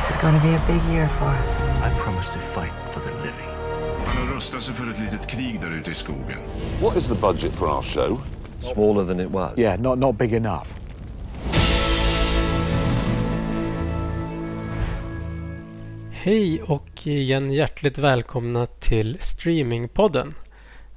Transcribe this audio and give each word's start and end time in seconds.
This 0.00 0.10
is 0.10 0.16
going 0.16 0.40
to 0.40 0.46
be 0.46 0.54
a 0.54 0.62
big 0.66 0.82
year 0.92 1.08
for 1.08 1.24
us. 1.24 1.60
I 1.60 1.94
promise 1.98 2.32
to 2.32 2.38
fight 2.38 2.72
for 2.90 3.00
the 3.00 3.14
living. 3.14 3.48
Man 4.06 4.26
har 4.26 4.34
rustat 4.34 4.62
sig 4.62 4.74
för 4.74 4.90
ett 4.90 4.98
litet 4.98 5.26
krig 5.26 5.60
där 5.60 5.70
ute 5.70 5.90
i 5.90 5.94
skogen. 5.94 6.38
What 6.82 6.96
is 6.96 7.08
the 7.08 7.14
budget 7.14 7.52
for 7.52 7.68
our 7.68 7.82
show? 7.82 8.20
Smaller 8.74 9.06
than 9.06 9.20
it 9.20 9.30
was. 9.30 9.58
Yeah, 9.58 9.80
not, 9.80 9.98
not 9.98 10.18
big 10.18 10.34
enough. 10.34 10.66
Hej 16.10 16.62
och 16.62 17.06
igen 17.06 17.50
hjärtligt 17.50 17.98
välkomna 17.98 18.66
till 18.66 19.18
Streamingpodden. 19.20 20.34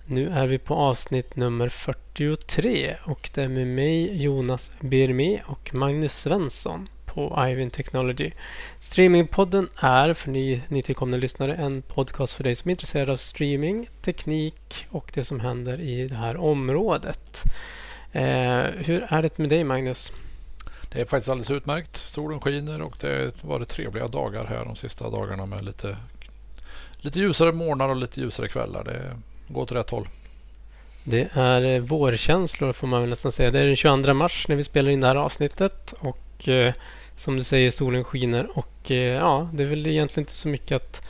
Nu 0.05 0.29
är 0.29 0.47
vi 0.47 0.57
på 0.57 0.75
avsnitt 0.75 1.35
nummer 1.35 1.69
43 1.69 2.95
och 3.05 3.29
det 3.33 3.43
är 3.43 3.49
med 3.49 3.67
mig 3.67 4.23
Jonas 4.23 4.71
Birmi 4.79 5.41
och 5.45 5.75
Magnus 5.75 6.13
Svensson 6.13 6.89
på 7.13 7.45
Ivin 7.49 7.69
Technology. 7.69 8.31
Streamingpodden 8.79 9.69
är 9.79 10.13
för 10.13 10.29
ni 10.29 10.61
nytillkomna 10.67 11.17
lyssnare 11.17 11.55
en 11.55 11.81
podcast 11.81 12.33
för 12.33 12.43
dig 12.43 12.55
som 12.55 12.69
är 12.69 12.71
intresserad 12.71 13.09
av 13.09 13.17
streaming, 13.17 13.89
teknik 14.01 14.87
och 14.89 15.11
det 15.13 15.23
som 15.23 15.39
händer 15.39 15.81
i 15.81 16.07
det 16.07 16.15
här 16.15 16.37
området. 16.37 17.43
Eh, 18.11 18.63
hur 18.63 19.05
är 19.09 19.21
det 19.21 19.37
med 19.37 19.49
dig 19.49 19.63
Magnus? 19.63 20.11
Det 20.91 21.01
är 21.01 21.05
faktiskt 21.05 21.29
alldeles 21.29 21.51
utmärkt. 21.51 21.97
Solen 21.97 22.39
skiner 22.39 22.81
och 22.81 22.95
det 22.99 23.41
har 23.41 23.49
varit 23.49 23.69
trevliga 23.69 24.07
dagar 24.07 24.45
här 24.45 24.65
de 24.65 24.75
sista 24.75 25.09
dagarna 25.09 25.45
med 25.45 25.65
lite, 25.65 25.97
lite 26.97 27.19
ljusare 27.19 27.51
morgnar 27.51 27.89
och 27.89 27.95
lite 27.95 28.19
ljusare 28.19 28.47
kvällar. 28.47 28.83
Det 28.83 29.17
går 29.47 29.61
åt 29.61 29.71
rätt 29.71 29.89
håll. 29.89 30.07
Det 31.03 31.27
är 31.33 31.79
vårkänslor 31.79 32.73
får 32.73 32.87
man 32.87 33.01
väl 33.01 33.09
nästan 33.09 33.31
säga. 33.31 33.51
Det 33.51 33.59
är 33.59 33.65
den 33.65 33.75
22 33.75 34.13
mars 34.13 34.47
när 34.47 34.55
vi 34.55 34.63
spelar 34.63 34.91
in 34.91 35.01
det 35.01 35.07
här 35.07 35.15
avsnittet. 35.15 35.93
Och 35.99 36.49
eh, 36.49 36.73
som 37.17 37.37
du 37.37 37.43
säger, 37.43 37.71
solen 37.71 38.03
skiner. 38.03 38.47
Och 38.57 38.91
eh, 38.91 38.97
ja, 38.97 39.49
det 39.53 39.63
är 39.63 39.67
väl 39.67 39.87
egentligen 39.87 40.21
inte 40.21 40.33
så 40.33 40.47
mycket 40.47 40.75
att 40.75 41.07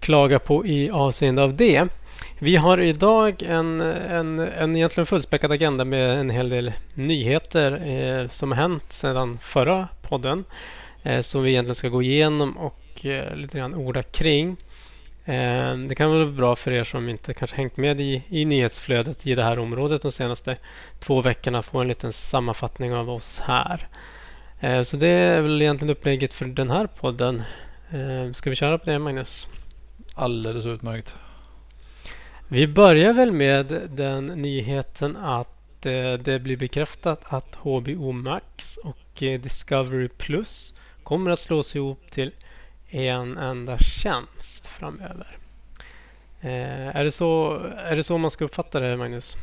klaga 0.00 0.38
på 0.38 0.66
i 0.66 0.90
avseende 0.90 1.42
av 1.42 1.56
det. 1.56 1.88
Vi 2.38 2.56
har 2.56 2.80
idag 2.80 3.42
en, 3.42 3.80
en, 3.80 4.38
en 4.38 4.76
egentligen 4.76 5.06
fullspäckad 5.06 5.52
agenda 5.52 5.84
med 5.84 6.20
en 6.20 6.30
hel 6.30 6.48
del 6.48 6.72
nyheter 6.94 7.86
eh, 7.86 8.28
som 8.28 8.52
har 8.52 8.58
hänt 8.58 8.92
sedan 8.92 9.38
förra 9.38 9.88
podden. 10.02 10.44
Eh, 11.06 11.20
som 11.20 11.42
vi 11.42 11.50
egentligen 11.50 11.74
ska 11.74 11.88
gå 11.88 12.02
igenom 12.02 12.56
och 12.56 13.06
eh, 13.06 13.36
lite 13.36 13.58
grann 13.58 13.74
orda 13.74 14.02
kring. 14.02 14.56
Eh, 15.24 15.76
det 15.76 15.94
kan 15.96 16.10
vara 16.10 16.26
bra 16.26 16.56
för 16.56 16.72
er 16.72 16.84
som 16.84 17.08
inte 17.08 17.34
kanske 17.34 17.56
hängt 17.56 17.76
med 17.76 18.00
i, 18.00 18.22
i 18.28 18.44
nyhetsflödet 18.44 19.26
i 19.26 19.34
det 19.34 19.42
här 19.42 19.58
området 19.58 20.02
de 20.02 20.12
senaste 20.12 20.56
två 20.98 21.20
veckorna 21.20 21.62
få 21.62 21.78
en 21.78 21.88
liten 21.88 22.12
sammanfattning 22.12 22.94
av 22.94 23.10
oss 23.10 23.40
här. 23.44 23.88
Eh, 24.66 24.82
så 24.82 24.96
det 24.96 25.08
är 25.08 25.40
väl 25.40 25.62
egentligen 25.62 25.92
upplägget 25.92 26.34
för 26.34 26.44
den 26.44 26.70
här 26.70 26.86
podden. 26.86 27.42
Eh, 27.90 28.32
ska 28.32 28.50
vi 28.50 28.56
köra 28.56 28.78
på 28.78 28.90
det 28.90 28.98
Magnus? 28.98 29.48
Alldeles 30.14 30.66
utmärkt. 30.66 31.14
Vi 32.48 32.66
börjar 32.66 33.12
väl 33.12 33.32
med 33.32 33.82
den 33.90 34.26
nyheten 34.26 35.16
att 35.16 35.86
eh, 35.86 36.12
det 36.12 36.42
blir 36.42 36.56
bekräftat 36.56 37.20
att 37.24 37.54
HBO 37.54 38.12
Max 38.12 38.76
och 38.76 38.98
Discovery 39.18 40.08
Plus 40.08 40.74
kommer 41.02 41.30
att 41.30 41.40
slås 41.40 41.76
ihop 41.76 42.10
till 42.10 42.32
en 42.88 43.38
enda 43.38 43.78
tjänst 43.78 44.66
framöver. 44.66 45.38
Är, 46.40 47.04
det 47.04 47.12
så, 47.12 47.60
är 47.76 47.96
det 47.96 48.04
så 48.04 48.18
man 48.18 48.30
ska 48.30 48.44
uppfatta 48.44 48.80
det, 48.80 48.96
Magnus? 48.96 49.36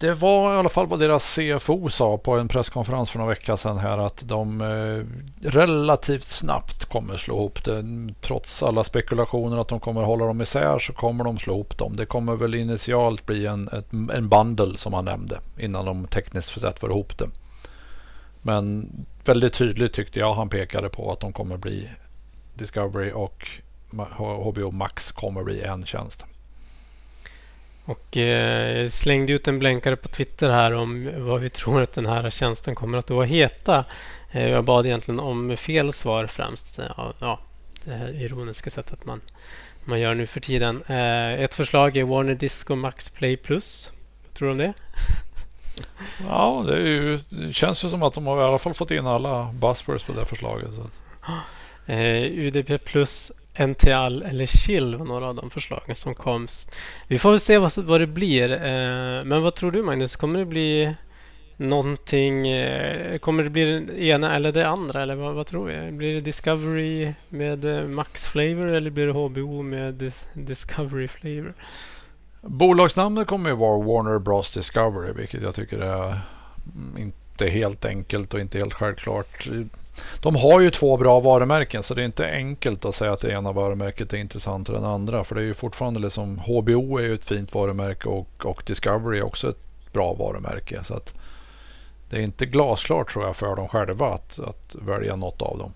Det 0.00 0.14
var 0.14 0.54
i 0.54 0.56
alla 0.56 0.68
fall 0.68 0.86
vad 0.86 0.98
deras 0.98 1.34
CFO 1.34 1.88
sa 1.88 2.18
på 2.18 2.38
en 2.38 2.48
presskonferens 2.48 3.10
för 3.10 3.18
några 3.18 3.30
veckor 3.30 3.56
sedan 3.56 3.78
här 3.78 3.98
att 3.98 4.28
de 4.28 4.60
eh, 4.60 5.04
relativt 5.48 6.24
snabbt 6.24 6.84
kommer 6.84 7.16
slå 7.16 7.34
ihop 7.34 7.64
det. 7.64 7.84
Trots 8.20 8.62
alla 8.62 8.84
spekulationer 8.84 9.58
att 9.58 9.68
de 9.68 9.80
kommer 9.80 10.02
hålla 10.02 10.26
dem 10.26 10.40
isär 10.40 10.78
så 10.78 10.92
kommer 10.92 11.24
de 11.24 11.38
slå 11.38 11.54
ihop 11.54 11.78
dem. 11.78 11.96
Det 11.96 12.06
kommer 12.06 12.36
väl 12.36 12.54
initialt 12.54 13.26
bli 13.26 13.46
en, 13.46 13.68
ett, 13.68 13.92
en 13.92 14.28
bundle 14.28 14.78
som 14.78 14.94
han 14.94 15.04
nämnde 15.04 15.40
innan 15.58 15.84
de 15.84 16.06
tekniskt 16.06 16.60
sett 16.60 16.78
får 16.78 16.90
ihop 16.90 17.18
det. 17.18 17.28
Men 18.42 18.90
väldigt 19.24 19.54
tydligt 19.54 19.92
tyckte 19.92 20.18
jag 20.18 20.34
han 20.34 20.48
pekade 20.48 20.88
på 20.88 21.12
att 21.12 21.20
de 21.20 21.32
kommer 21.32 21.56
bli 21.56 21.90
Discovery 22.54 23.12
och 23.12 23.48
HBO 24.44 24.70
Max 24.70 25.12
kommer 25.12 25.42
bli 25.42 25.62
en 25.62 25.84
tjänst. 25.84 26.24
Och 27.88 28.16
eh, 28.16 28.88
slängde 28.88 29.32
ut 29.32 29.48
en 29.48 29.58
blänkare 29.58 29.96
på 29.96 30.08
Twitter 30.08 30.50
här 30.50 30.72
om 30.72 31.10
vad 31.16 31.40
vi 31.40 31.50
tror 31.50 31.82
att 31.82 31.92
den 31.92 32.06
här 32.06 32.30
tjänsten 32.30 32.74
kommer 32.74 32.98
att 32.98 33.28
heta. 33.28 33.84
Eh, 34.30 34.48
jag 34.48 34.64
bad 34.64 34.86
egentligen 34.86 35.20
om 35.20 35.56
fel 35.56 35.92
svar 35.92 36.26
främst. 36.26 36.78
Ja, 36.96 37.12
ja, 37.20 37.40
det 37.84 37.94
här 37.94 38.22
ironiska 38.22 38.70
sättet 38.70 39.04
man, 39.04 39.20
man 39.84 40.00
gör 40.00 40.14
nu 40.14 40.26
för 40.26 40.40
tiden. 40.40 40.82
Eh, 40.86 41.32
ett 41.32 41.54
förslag 41.54 41.96
är 41.96 42.04
Warner 42.04 42.34
Disco 42.34 42.74
Max 42.74 43.10
Play 43.10 43.36
Plus. 43.36 43.92
Vad 44.24 44.34
tror 44.34 44.48
du 44.48 44.52
om 44.52 44.58
det? 44.58 44.72
Ja, 46.28 46.64
det, 46.66 46.78
ju, 46.78 47.20
det, 47.28 47.52
känns 47.52 47.84
ju 47.84 47.88
som 47.88 48.02
att 48.02 48.14
de 48.14 48.26
har 48.26 48.40
i 48.40 48.44
alla 48.44 48.58
fall 48.58 48.74
fått 48.74 48.90
in 48.90 49.06
alla 49.06 49.52
buzzwords 49.52 50.04
på 50.04 50.12
det 50.12 50.26
förslaget. 50.26 50.68
Så. 50.74 50.86
Eh, 51.92 52.22
UDP 52.22 52.84
Plus 52.84 53.32
NTL 53.58 54.22
eller 54.22 54.46
Chill 54.46 54.96
var 54.96 55.06
några 55.06 55.28
av 55.28 55.34
de 55.34 55.50
förslagen 55.50 55.94
som 55.94 56.14
kom. 56.14 56.46
Vi 57.08 57.18
får 57.18 57.30
väl 57.30 57.40
se 57.40 57.58
vad, 57.58 57.78
vad 57.78 58.00
det 58.00 58.06
blir. 58.06 58.52
Eh, 58.52 59.24
men 59.24 59.42
vad 59.42 59.54
tror 59.54 59.70
du 59.70 59.82
Magnus? 59.82 60.16
Kommer 60.16 60.38
det 60.38 60.44
bli 60.44 60.94
någonting? 61.56 62.48
Eh, 62.48 63.18
kommer 63.18 63.42
det 63.42 63.50
bli 63.50 63.80
det 63.80 64.02
ena 64.04 64.36
eller 64.36 64.52
det 64.52 64.68
andra? 64.68 65.02
Eller 65.02 65.14
vad, 65.14 65.34
vad 65.34 65.46
tror 65.46 65.66
vi? 65.66 65.92
Blir 65.92 66.14
det 66.14 66.20
Discovery 66.20 67.12
med 67.28 67.64
eh, 67.64 67.86
Max 67.86 68.26
Flavor 68.26 68.66
eller 68.66 68.90
blir 68.90 69.06
det 69.06 69.12
HBO 69.12 69.62
med 69.62 69.94
Dis 69.94 70.26
Discovery 70.32 71.08
Flavor? 71.08 71.54
Bolagsnamnet 72.40 73.26
kommer 73.26 73.50
ju 73.50 73.56
vara 73.56 73.82
Warner 73.82 74.18
Bros 74.18 74.54
Discovery, 74.54 75.12
vilket 75.12 75.42
jag 75.42 75.54
tycker 75.54 75.78
är 75.78 76.18
mm, 76.74 76.98
inte 76.98 77.27
inte 77.40 77.58
helt 77.58 77.84
enkelt 77.84 78.34
och 78.34 78.40
inte 78.40 78.58
helt 78.58 78.74
självklart. 78.74 79.48
De 80.20 80.36
har 80.36 80.60
ju 80.60 80.70
två 80.70 80.96
bra 80.96 81.20
varumärken 81.20 81.82
så 81.82 81.94
det 81.94 82.02
är 82.02 82.04
inte 82.04 82.30
enkelt 82.30 82.84
att 82.84 82.94
säga 82.94 83.12
att 83.12 83.20
det 83.20 83.32
ena 83.32 83.52
varumärket 83.52 84.12
är 84.12 84.16
intressantare 84.16 84.76
än 84.76 84.82
det 84.82 84.88
andra. 84.88 85.24
För 85.24 85.34
det 85.34 85.40
är 85.40 85.44
ju 85.44 85.54
fortfarande 85.54 86.00
liksom 86.00 86.38
HBO 86.38 86.98
är 86.98 87.02
ju 87.02 87.14
ett 87.14 87.24
fint 87.24 87.54
varumärke 87.54 88.08
och, 88.08 88.46
och 88.46 88.62
Discovery 88.66 89.18
är 89.18 89.22
också 89.22 89.48
ett 89.48 89.92
bra 89.92 90.14
varumärke. 90.14 90.84
Så 90.84 90.94
att 90.94 91.14
det 92.10 92.16
är 92.16 92.20
inte 92.20 92.46
glasklart 92.46 93.12
tror 93.12 93.24
jag 93.24 93.36
för 93.36 93.56
dem 93.56 93.68
själva 93.68 94.14
att, 94.14 94.38
att 94.38 94.74
välja 94.74 95.16
något 95.16 95.42
av 95.42 95.58
dem. 95.58 95.72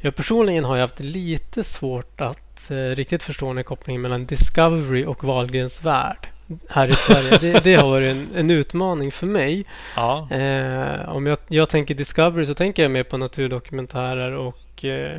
Jag 0.00 0.16
personligen 0.16 0.64
har 0.64 0.76
jag 0.76 0.82
haft 0.82 1.00
lite 1.00 1.64
svårt 1.64 2.20
att 2.20 2.70
eh, 2.70 2.76
riktigt 2.76 3.22
förstå 3.22 3.46
den 3.46 3.56
här 3.56 3.64
kopplingen 3.64 4.02
mellan 4.02 4.26
Discovery 4.26 5.04
och 5.04 5.24
Wahlgrens 5.24 5.84
värld 5.84 6.28
här 6.68 6.88
i 6.88 6.92
Sverige. 6.92 7.38
Det, 7.40 7.64
det 7.64 7.74
har 7.74 7.88
varit 7.88 8.10
en, 8.10 8.28
en, 8.34 8.50
utmaning 8.50 9.12
för 9.12 9.26
mig. 9.26 9.64
Ja. 9.96 10.28
Eh, 10.30 11.08
om 11.08 11.26
jag, 11.26 11.38
jag 11.48 11.68
tänker 11.68 11.94
Discovery 11.94 12.46
så 12.46 12.54
tänker 12.54 12.82
jag 12.82 12.92
mer 12.92 13.02
på 13.02 13.16
naturdokumentärer 13.16 14.32
och 14.32 14.84
eh, 14.84 15.18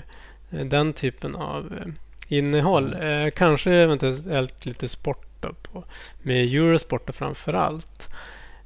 den 0.49 0.93
typen 0.93 1.35
av 1.35 1.73
eh, 1.77 1.91
innehåll. 2.37 2.95
Eh, 3.01 3.29
kanske 3.35 3.71
eventuellt 3.71 4.65
lite 4.65 4.87
sport 4.87 5.25
då 5.39 5.53
på, 5.53 5.83
med 6.21 6.45
Eurosport 6.45 7.15
framför 7.15 7.53
allt. 7.53 8.09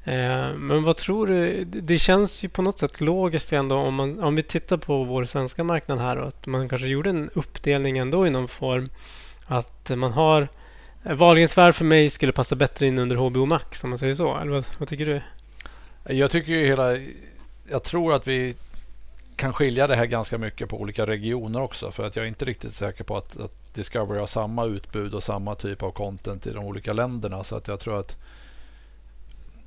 Eh, 0.03 0.53
men 0.57 0.83
vad 0.83 0.97
tror 0.97 1.27
du? 1.27 1.63
Det 1.63 1.99
känns 1.99 2.43
ju 2.43 2.49
på 2.49 2.61
något 2.61 2.79
sätt 2.79 3.01
logiskt 3.01 3.53
ändå 3.53 3.75
om, 3.75 3.95
man, 3.95 4.23
om 4.23 4.35
vi 4.35 4.43
tittar 4.43 4.77
på 4.77 5.03
vår 5.03 5.25
svenska 5.25 5.63
marknad 5.63 5.99
här 5.99 6.17
och 6.17 6.27
att 6.27 6.45
man 6.45 6.69
kanske 6.69 6.87
gjorde 6.87 7.09
en 7.09 7.29
uppdelning 7.33 7.97
ändå 7.97 8.27
i 8.27 8.29
någon 8.29 8.47
form. 8.47 8.89
Att 9.45 9.91
man 9.95 10.11
har 10.11 10.47
Eh, 11.03 11.13
Wahlgrens 11.15 11.57
värld 11.57 11.75
för 11.75 11.85
mig 11.85 12.09
skulle 12.09 12.31
passa 12.31 12.55
bättre 12.55 12.87
in 12.87 12.99
under 12.99 13.15
HBO 13.15 13.45
Max 13.45 13.83
om 13.83 13.89
man 13.89 13.99
säger 13.99 14.13
så. 14.13 14.37
Eller 14.37 14.51
vad, 14.51 14.65
vad 14.77 14.87
tycker 14.87 15.05
du? 15.05 15.21
Jag 16.15 16.31
tycker 16.31 16.51
ju 16.51 16.65
hela... 16.67 16.97
Jag 17.69 17.83
tror 17.83 18.13
att 18.13 18.27
vi 18.27 18.55
kan 19.35 19.53
skilja 19.53 19.87
det 19.87 19.95
här 19.95 20.05
ganska 20.05 20.37
mycket 20.37 20.69
på 20.69 20.81
olika 20.81 21.05
regioner 21.05 21.61
också. 21.61 21.91
För 21.91 22.05
att 22.05 22.15
jag 22.15 22.23
är 22.23 22.27
inte 22.27 22.45
riktigt 22.45 22.75
säker 22.75 23.03
på 23.03 23.17
att, 23.17 23.39
att 23.39 23.73
Discovery 23.73 24.19
har 24.19 24.27
samma 24.27 24.65
utbud 24.65 25.13
och 25.13 25.23
samma 25.23 25.55
typ 25.55 25.83
av 25.83 25.91
content 25.91 26.47
i 26.47 26.51
de 26.51 26.65
olika 26.65 26.93
länderna. 26.93 27.43
Så 27.43 27.55
att 27.55 27.67
jag 27.67 27.79
tror 27.79 27.99
att 27.99 28.17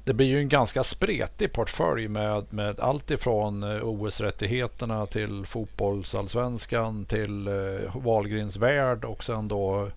det 0.05 0.15
blir 0.15 0.27
ju 0.27 0.39
en 0.39 0.49
ganska 0.49 0.85
spretig 0.85 1.53
portfölj 1.53 2.09
med, 2.09 2.53
med 2.53 2.81
allt 2.81 3.11
ifrån 3.11 3.63
eh, 3.63 3.83
OS-rättigheterna 3.83 5.07
till 5.07 5.47
fotbollsallsvenskan 5.47 7.05
till 7.05 7.49
eh, 7.49 7.97
Wahlgrens 7.97 8.57
värld 8.57 9.05
och 9.05 9.25
sen 9.25 9.49
då 9.49 9.91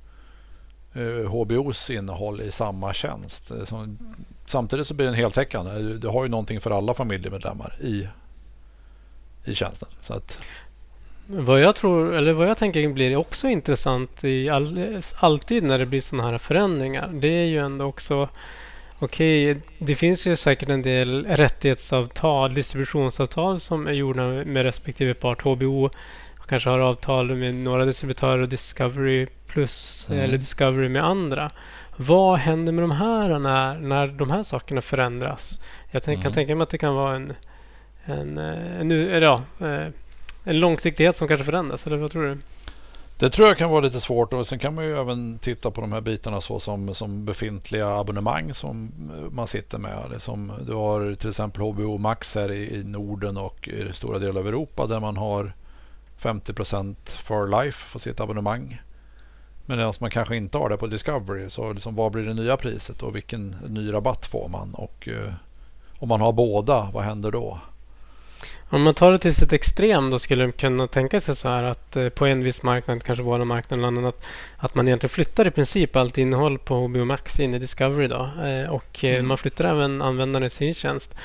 Eh, 1.00 1.31
HBOs 1.31 1.90
innehåll 1.90 2.42
i 2.42 2.51
samma 2.51 2.94
tjänst. 2.94 3.51
Eh, 3.51 3.57
samtidigt 4.46 4.88
så 4.88 4.94
blir 4.94 5.06
den 5.06 5.16
heltäckande. 5.16 5.72
Eh, 5.72 5.78
du 5.78 6.07
har 6.07 6.24
ju 6.24 6.30
någonting 6.30 6.62
för 6.62 6.72
alla 6.72 6.94
familjemedlemmar 6.94 7.75
i, 7.81 8.07
i 9.46 9.56
tjänsten. 9.56 9.90
Så 10.01 10.13
att... 10.13 10.44
Vad 11.31 11.62
jag 11.62 11.75
tror, 11.75 12.16
eller 12.16 12.34
vad 12.34 12.50
jag 12.50 12.57
tänker 12.57 12.90
blir 12.90 13.16
också 13.16 13.48
intressant 13.48 14.24
i 14.24 14.50
all, 14.50 15.01
alltid 15.16 15.63
när 15.63 15.80
det 15.80 15.86
blir 15.86 16.01
sådana 16.01 16.31
här 16.31 16.38
förändringar. 16.38 17.07
Det 17.13 17.28
är 17.28 17.45
ju 17.45 17.60
ändå 17.60 17.86
också 17.86 18.30
Okej, 19.02 19.52
okay, 19.52 19.62
det 19.78 19.95
finns 19.95 20.28
ju 20.28 20.36
säkert 20.36 20.69
en 20.69 20.81
del 20.81 21.25
rättighetsavtal, 21.25 22.54
distributionsavtal 22.54 23.60
som 23.60 23.88
är 23.88 23.92
gjorda 23.92 24.24
med 24.24 24.63
respektive 24.63 25.13
part. 25.13 25.42
HBO 25.42 25.90
kanske 26.50 26.69
har 26.69 26.80
avtal 26.80 27.36
med 27.36 27.56
några 27.56 27.86
distributörer 27.86 28.42
och 28.42 28.50
Discovery 28.50 29.28
plus 29.48 30.07
mm. 30.10 30.24
eller 30.24 30.38
Discovery 30.38 30.90
med 30.90 31.06
andra. 31.06 31.51
Vad 31.96 32.40
händer 32.40 32.74
med 32.74 32.84
de 32.84 32.92
här 32.92 33.40
när, 33.40 33.80
när 33.80 34.07
de 34.07 34.31
här 34.31 34.44
sakerna 34.44 34.81
förändras? 34.81 35.62
Jag 35.92 36.04
tänk, 36.04 36.16
mm. 36.16 36.24
kan 36.24 36.34
tänka 36.34 36.56
mig 36.56 36.63
att 36.63 36.69
det 36.69 36.78
kan 36.78 36.96
vara 36.96 37.16
en, 37.16 37.34
en, 38.06 38.38
en, 38.38 38.92
en, 38.92 39.24
ja, 39.24 39.44
eh, 39.60 39.88
en 40.44 40.60
långsiktighet 40.60 41.18
som 41.18 41.28
kanske 41.28 41.46
förändras. 41.46 41.88
Eller 41.88 41.98
vad 41.98 42.12
tror 42.12 42.24
du? 42.24 42.38
Det 43.18 43.30
tror 43.30 43.48
jag 43.48 43.57
kan 43.57 43.69
vara 43.69 43.81
lite 43.81 44.00
svårt 44.00 44.34
och 44.34 44.48
sen 44.48 44.60
kan 44.60 44.75
man 44.75 44.86
ju 44.86 45.00
även 45.00 45.40
titta 45.40 45.72
på 45.72 45.81
de 45.81 45.92
här 45.92 46.02
bitarna 46.02 46.42
så 46.42 46.60
som, 46.60 46.94
som 46.94 47.25
befintliga 47.25 47.88
abonnemang 47.88 48.54
som 48.54 48.92
man 49.31 49.48
sitter 49.48 49.78
med. 49.78 50.04
Som 50.18 50.52
du 50.68 50.74
har 50.74 51.16
till 51.16 51.30
exempel 51.30 51.62
HBO 51.62 51.98
Max 51.98 52.36
här 52.36 52.52
i, 52.52 52.75
i 52.75 52.84
Norden 52.84 53.38
och 53.38 53.68
i 53.68 53.94
stora 53.94 54.19
delar 54.19 54.42
av 54.42 54.48
Europa 54.48 54.88
där 54.88 55.00
man 55.00 55.18
har 55.18 55.54
50% 56.21 56.95
for 57.06 57.63
life 57.63 57.88
för 57.88 58.00
sitt 58.00 58.19
abonnemang. 58.19 58.81
Men 59.66 59.94
man 60.00 60.10
kanske 60.10 60.36
inte 60.36 60.57
har 60.57 60.69
det 60.69 60.77
på 60.77 60.88
Discovery 60.88 61.50
så 61.50 61.74
liksom, 61.74 61.95
vad 61.95 62.12
blir 62.12 62.24
det 62.24 62.33
nya 62.33 62.57
priset 62.57 63.04
och 63.04 63.16
vilken 63.16 63.56
ny 63.68 63.94
rabatt 63.94 64.25
får 64.25 64.48
man? 64.48 64.74
Och 64.74 65.07
eh, 65.07 65.33
om 66.00 66.10
man 66.10 66.21
har 66.21 66.31
båda, 66.31 66.89
vad 66.94 67.04
händer 67.04 67.31
då? 67.31 67.60
Om 68.71 68.81
man 68.81 68.94
tar 68.94 69.12
det 69.12 69.19
till 69.19 69.36
sitt 69.36 69.54
extrem 69.54 70.10
då 70.10 70.19
skulle 70.19 70.44
de 70.45 70.51
kunna 70.51 70.88
tänka 70.88 71.21
sig 71.21 71.36
så 71.36 71.50
här 71.50 71.63
att 71.63 71.95
eh, 71.95 72.10
på 72.10 72.25
en 72.25 72.44
viss 72.44 72.63
marknad, 72.63 73.04
kanske 73.04 73.24
vår 73.24 73.45
marknad 73.45 73.80
eller 73.80 73.88
annan, 73.88 74.06
att, 74.06 74.25
att 74.57 74.75
man 74.75 74.88
egentligen 74.88 75.10
flyttar 75.10 75.48
i 75.48 75.51
princip 75.51 75.95
allt 75.95 76.18
innehåll 76.18 76.57
på 76.57 76.88
HBO 76.88 77.06
Max 77.06 77.39
in 77.39 77.54
i 77.54 77.60
Discovery 77.60 78.07
då. 78.07 78.30
Eh, 78.44 78.69
och 78.69 79.04
eh, 79.04 79.13
mm. 79.13 79.27
man 79.27 79.38
flyttar 79.38 79.66
även 79.66 80.01
användaren 80.01 80.48
i 80.48 80.50
sin 80.50 80.74
tjänst. 80.74 81.16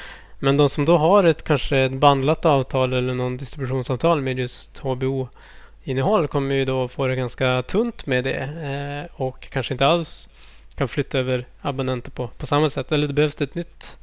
Men 0.45 0.57
de 0.57 0.69
som 0.69 0.85
då 0.85 0.97
har 0.97 1.25
ett 1.25 1.45
kanske 1.45 1.79
ett 1.79 1.93
bandlat 1.93 2.45
avtal 2.45 2.93
eller 2.93 3.15
någon 3.15 3.37
distributionsavtal 3.37 4.21
med 4.21 4.39
just 4.39 4.79
HBO-innehåll 4.79 6.29
kommer 6.29 6.55
ju 6.55 6.65
då 6.65 6.89
få 6.89 7.07
det 7.07 7.17
ganska 7.17 7.63
tunt 7.63 8.07
med 8.07 8.25
det 8.25 8.41
eh, 8.41 9.21
och 9.21 9.49
kanske 9.51 9.75
inte 9.75 9.87
alls 9.87 10.29
kan 10.75 10.89
flytta 10.89 11.19
över 11.19 11.47
abonnenter 11.61 12.11
på, 12.11 12.29
på 12.29 12.47
samma 12.47 12.71
sätt. 12.71 12.93
Eller 12.93 13.07
det 13.07 13.15
behövs 13.15 13.41
ett 13.41 13.55
nytt 13.55 13.97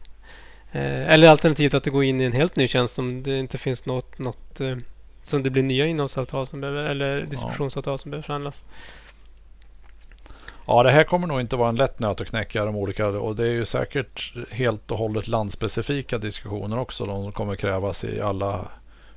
Eh, 0.72 1.10
eller 1.10 1.28
alternativt 1.30 1.74
att 1.74 1.84
det 1.84 1.90
går 1.90 2.04
in 2.04 2.22
i 2.22 2.24
en 2.24 2.32
helt 2.32 2.56
ny 2.56 2.68
tjänst 2.68 3.00
om 3.00 3.24
det 3.24 3.38
inte 3.38 3.58
finns 3.58 3.86
något, 3.86 4.20
något 4.20 4.60
eh, 4.60 4.78
som 5.24 5.44
det 5.44 5.50
blir 5.50 5.64
nya 5.64 5.86
innehållsavtal 5.86 6.48
som 6.48 6.62
behöver, 6.62 6.84
eller 6.84 7.20
distributionsavtal 7.26 8.00
som 8.00 8.12
behöver 8.12 8.26
förhandlas. 8.26 8.66
Ja, 10.66 10.84
det 10.84 10.92
här 10.92 11.04
kommer 11.04 11.28
nog 11.28 11.42
inte 11.42 11.56
vara 11.56 11.70
en 11.70 11.76
lätt 11.76 12.00
nöt 12.00 12.22
att 12.22 12.28
knäcka 12.28 12.66
de 12.66 12.76
olika 12.76 13.08
och 13.08 13.36
det 13.36 13.48
är 13.48 13.52
ju 13.52 13.66
säkert 13.66 14.34
helt 14.50 14.92
och 14.92 14.98
hållet 14.98 15.28
landspecifika 15.28 16.18
diskussioner 16.18 16.80
också. 16.80 17.06
De 17.06 17.32
kommer 17.32 17.56
krävas 17.56 18.04
i 18.04 18.22
alla 18.22 18.68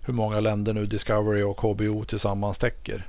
hur 0.00 0.14
många 0.14 0.40
länder 0.40 0.72
nu 0.72 0.86
Discovery 0.86 1.42
och 1.42 1.60
HBO 1.60 2.04
tillsammans 2.04 2.58
täcker. 2.58 3.06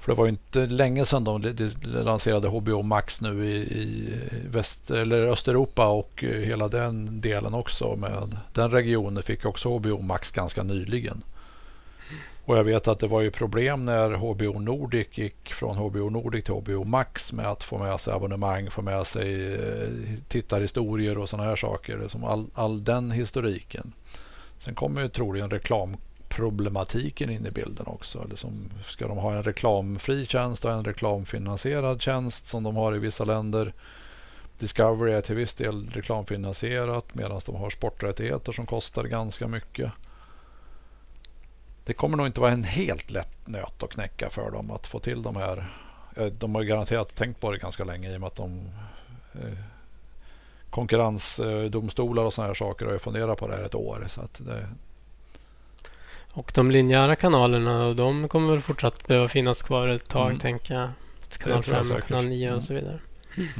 För 0.00 0.12
det 0.12 0.18
var 0.18 0.24
ju 0.24 0.30
inte 0.30 0.66
länge 0.66 1.04
sedan 1.04 1.24
de 1.24 1.54
lanserade 1.82 2.48
HBO 2.48 2.82
Max 2.82 3.20
nu 3.20 3.46
i, 3.46 3.56
i 3.56 4.08
väst, 4.50 4.90
eller 4.90 5.26
Östeuropa 5.26 5.88
och 5.88 6.24
eh, 6.24 6.30
hela 6.30 6.68
den 6.68 7.20
delen 7.20 7.54
också. 7.54 7.96
Med 7.96 8.36
den 8.52 8.70
regionen 8.70 9.22
fick 9.22 9.44
också 9.44 9.78
HBO 9.78 10.00
Max 10.02 10.30
ganska 10.30 10.62
nyligen. 10.62 11.22
Och 12.50 12.58
jag 12.58 12.64
vet 12.64 12.88
att 12.88 12.98
det 12.98 13.06
var 13.06 13.20
ju 13.20 13.30
problem 13.30 13.84
när 13.84 14.10
HBO 14.10 14.58
Nordic 14.58 15.18
gick 15.18 15.52
från 15.52 15.76
HBO 15.76 16.10
Nordic 16.10 16.44
till 16.44 16.54
HBO 16.54 16.84
Max 16.84 17.32
med 17.32 17.46
att 17.46 17.64
få 17.64 17.78
med 17.78 18.00
sig 18.00 18.14
abonnemang, 18.14 18.70
få 18.70 18.82
med 18.82 19.06
sig 19.06 19.54
eh, 19.54 19.88
tittarhistorier 20.28 21.18
och 21.18 21.28
sådana 21.28 21.48
här 21.48 21.56
saker. 21.56 22.08
Som 22.08 22.24
all, 22.24 22.46
all 22.54 22.84
den 22.84 23.10
historiken. 23.10 23.92
Sen 24.58 24.74
kommer 24.74 25.02
ju 25.02 25.08
troligen 25.08 25.50
reklamproblematiken 25.50 27.30
in 27.30 27.46
i 27.46 27.50
bilden 27.50 27.86
också. 27.86 28.26
Liksom, 28.30 28.70
ska 28.84 29.08
de 29.08 29.18
ha 29.18 29.34
en 29.34 29.42
reklamfri 29.42 30.26
tjänst 30.26 30.64
och 30.64 30.72
en 30.72 30.84
reklamfinansierad 30.84 32.02
tjänst 32.02 32.46
som 32.46 32.62
de 32.62 32.76
har 32.76 32.94
i 32.96 32.98
vissa 32.98 33.24
länder? 33.24 33.72
Discovery 34.58 35.12
är 35.12 35.20
till 35.20 35.36
viss 35.36 35.54
del 35.54 35.90
reklamfinansierat 35.90 37.14
medan 37.14 37.40
de 37.46 37.56
har 37.56 37.70
sporträttigheter 37.70 38.52
som 38.52 38.66
kostar 38.66 39.04
ganska 39.04 39.48
mycket. 39.48 39.92
Det 41.84 41.92
kommer 41.92 42.16
nog 42.16 42.26
inte 42.26 42.40
vara 42.40 42.52
en 42.52 42.64
helt 42.64 43.10
lätt 43.10 43.46
nöt 43.46 43.82
att 43.82 43.90
knäcka 43.90 44.30
för 44.30 44.50
dem 44.50 44.70
att 44.70 44.86
få 44.86 44.98
till 44.98 45.22
de 45.22 45.36
här. 45.36 45.64
De 46.38 46.54
har 46.54 46.62
garanterat 46.62 47.14
tänkt 47.14 47.40
på 47.40 47.50
det 47.50 47.58
ganska 47.58 47.84
länge 47.84 48.12
i 48.12 48.16
och 48.16 48.20
med 48.20 48.26
att 48.26 48.36
de 48.36 48.70
eh, 49.34 49.58
konkurrensdomstolar 50.70 52.24
och 52.24 52.34
sådana 52.34 52.48
här 52.48 52.54
saker 52.54 52.86
har 52.86 52.92
ju 52.92 52.98
funderat 52.98 53.38
på 53.38 53.48
det 53.48 53.56
här 53.56 53.64
ett 53.64 53.74
år. 53.74 54.04
Så 54.08 54.20
att 54.20 54.34
det, 54.38 54.68
och 56.32 56.52
de 56.54 56.70
linjära 56.70 57.16
kanalerna, 57.16 57.94
de 57.94 58.28
kommer 58.28 58.52
väl 58.52 58.60
fortsatt 58.60 59.06
behöva 59.06 59.28
finnas 59.28 59.62
kvar 59.62 59.88
ett 59.88 60.08
tag, 60.08 60.26
mm. 60.26 60.38
tänker 60.38 60.74
jag. 60.74 60.90
Kanal 61.38 61.62
5 61.62 61.90
och 61.90 62.02
kanal 62.02 62.24
9 62.24 62.46
mm. 62.46 62.56
och 62.56 62.64
så 62.64 62.74
vidare. 62.74 62.98
Mm. 63.36 63.50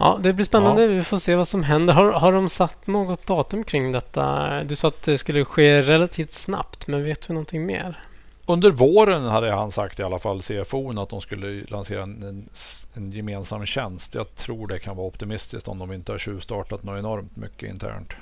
Ja, 0.00 0.18
det 0.22 0.32
blir 0.32 0.44
spännande. 0.44 0.82
Ja. 0.82 0.88
Vi 0.88 1.04
får 1.04 1.18
se 1.18 1.34
vad 1.34 1.48
som 1.48 1.62
händer. 1.62 1.94
Har, 1.94 2.12
har 2.12 2.32
de 2.32 2.48
satt 2.48 2.86
något 2.86 3.26
datum 3.26 3.64
kring 3.64 3.92
detta? 3.92 4.64
Du 4.64 4.76
sa 4.76 4.88
att 4.88 5.02
det 5.02 5.18
skulle 5.18 5.44
ske 5.44 5.82
relativt 5.82 6.32
snabbt, 6.32 6.86
men 6.86 7.04
vet 7.04 7.30
vi 7.30 7.34
någonting 7.34 7.66
mer? 7.66 8.04
Under 8.46 8.70
våren 8.70 9.24
hade 9.24 9.50
han 9.50 9.72
sagt 9.72 10.00
i 10.00 10.02
alla 10.02 10.18
fall, 10.18 10.42
CFO, 10.42 11.00
att 11.00 11.08
de 11.08 11.20
skulle 11.20 11.64
lansera 11.64 12.02
en, 12.02 12.22
en, 12.22 12.48
en, 12.94 13.12
gemensam 13.12 13.66
tjänst. 13.66 14.14
Jag 14.14 14.34
tror 14.34 14.66
det 14.66 14.78
kan 14.78 14.96
vara 14.96 15.06
optimistiskt 15.06 15.68
om 15.68 15.78
de 15.78 15.92
inte 15.92 16.12
har 16.12 16.18
tjuvstartat 16.18 16.82
något 16.82 16.98
enormt 16.98 17.36
mycket 17.36 17.70
internt. 17.70 18.12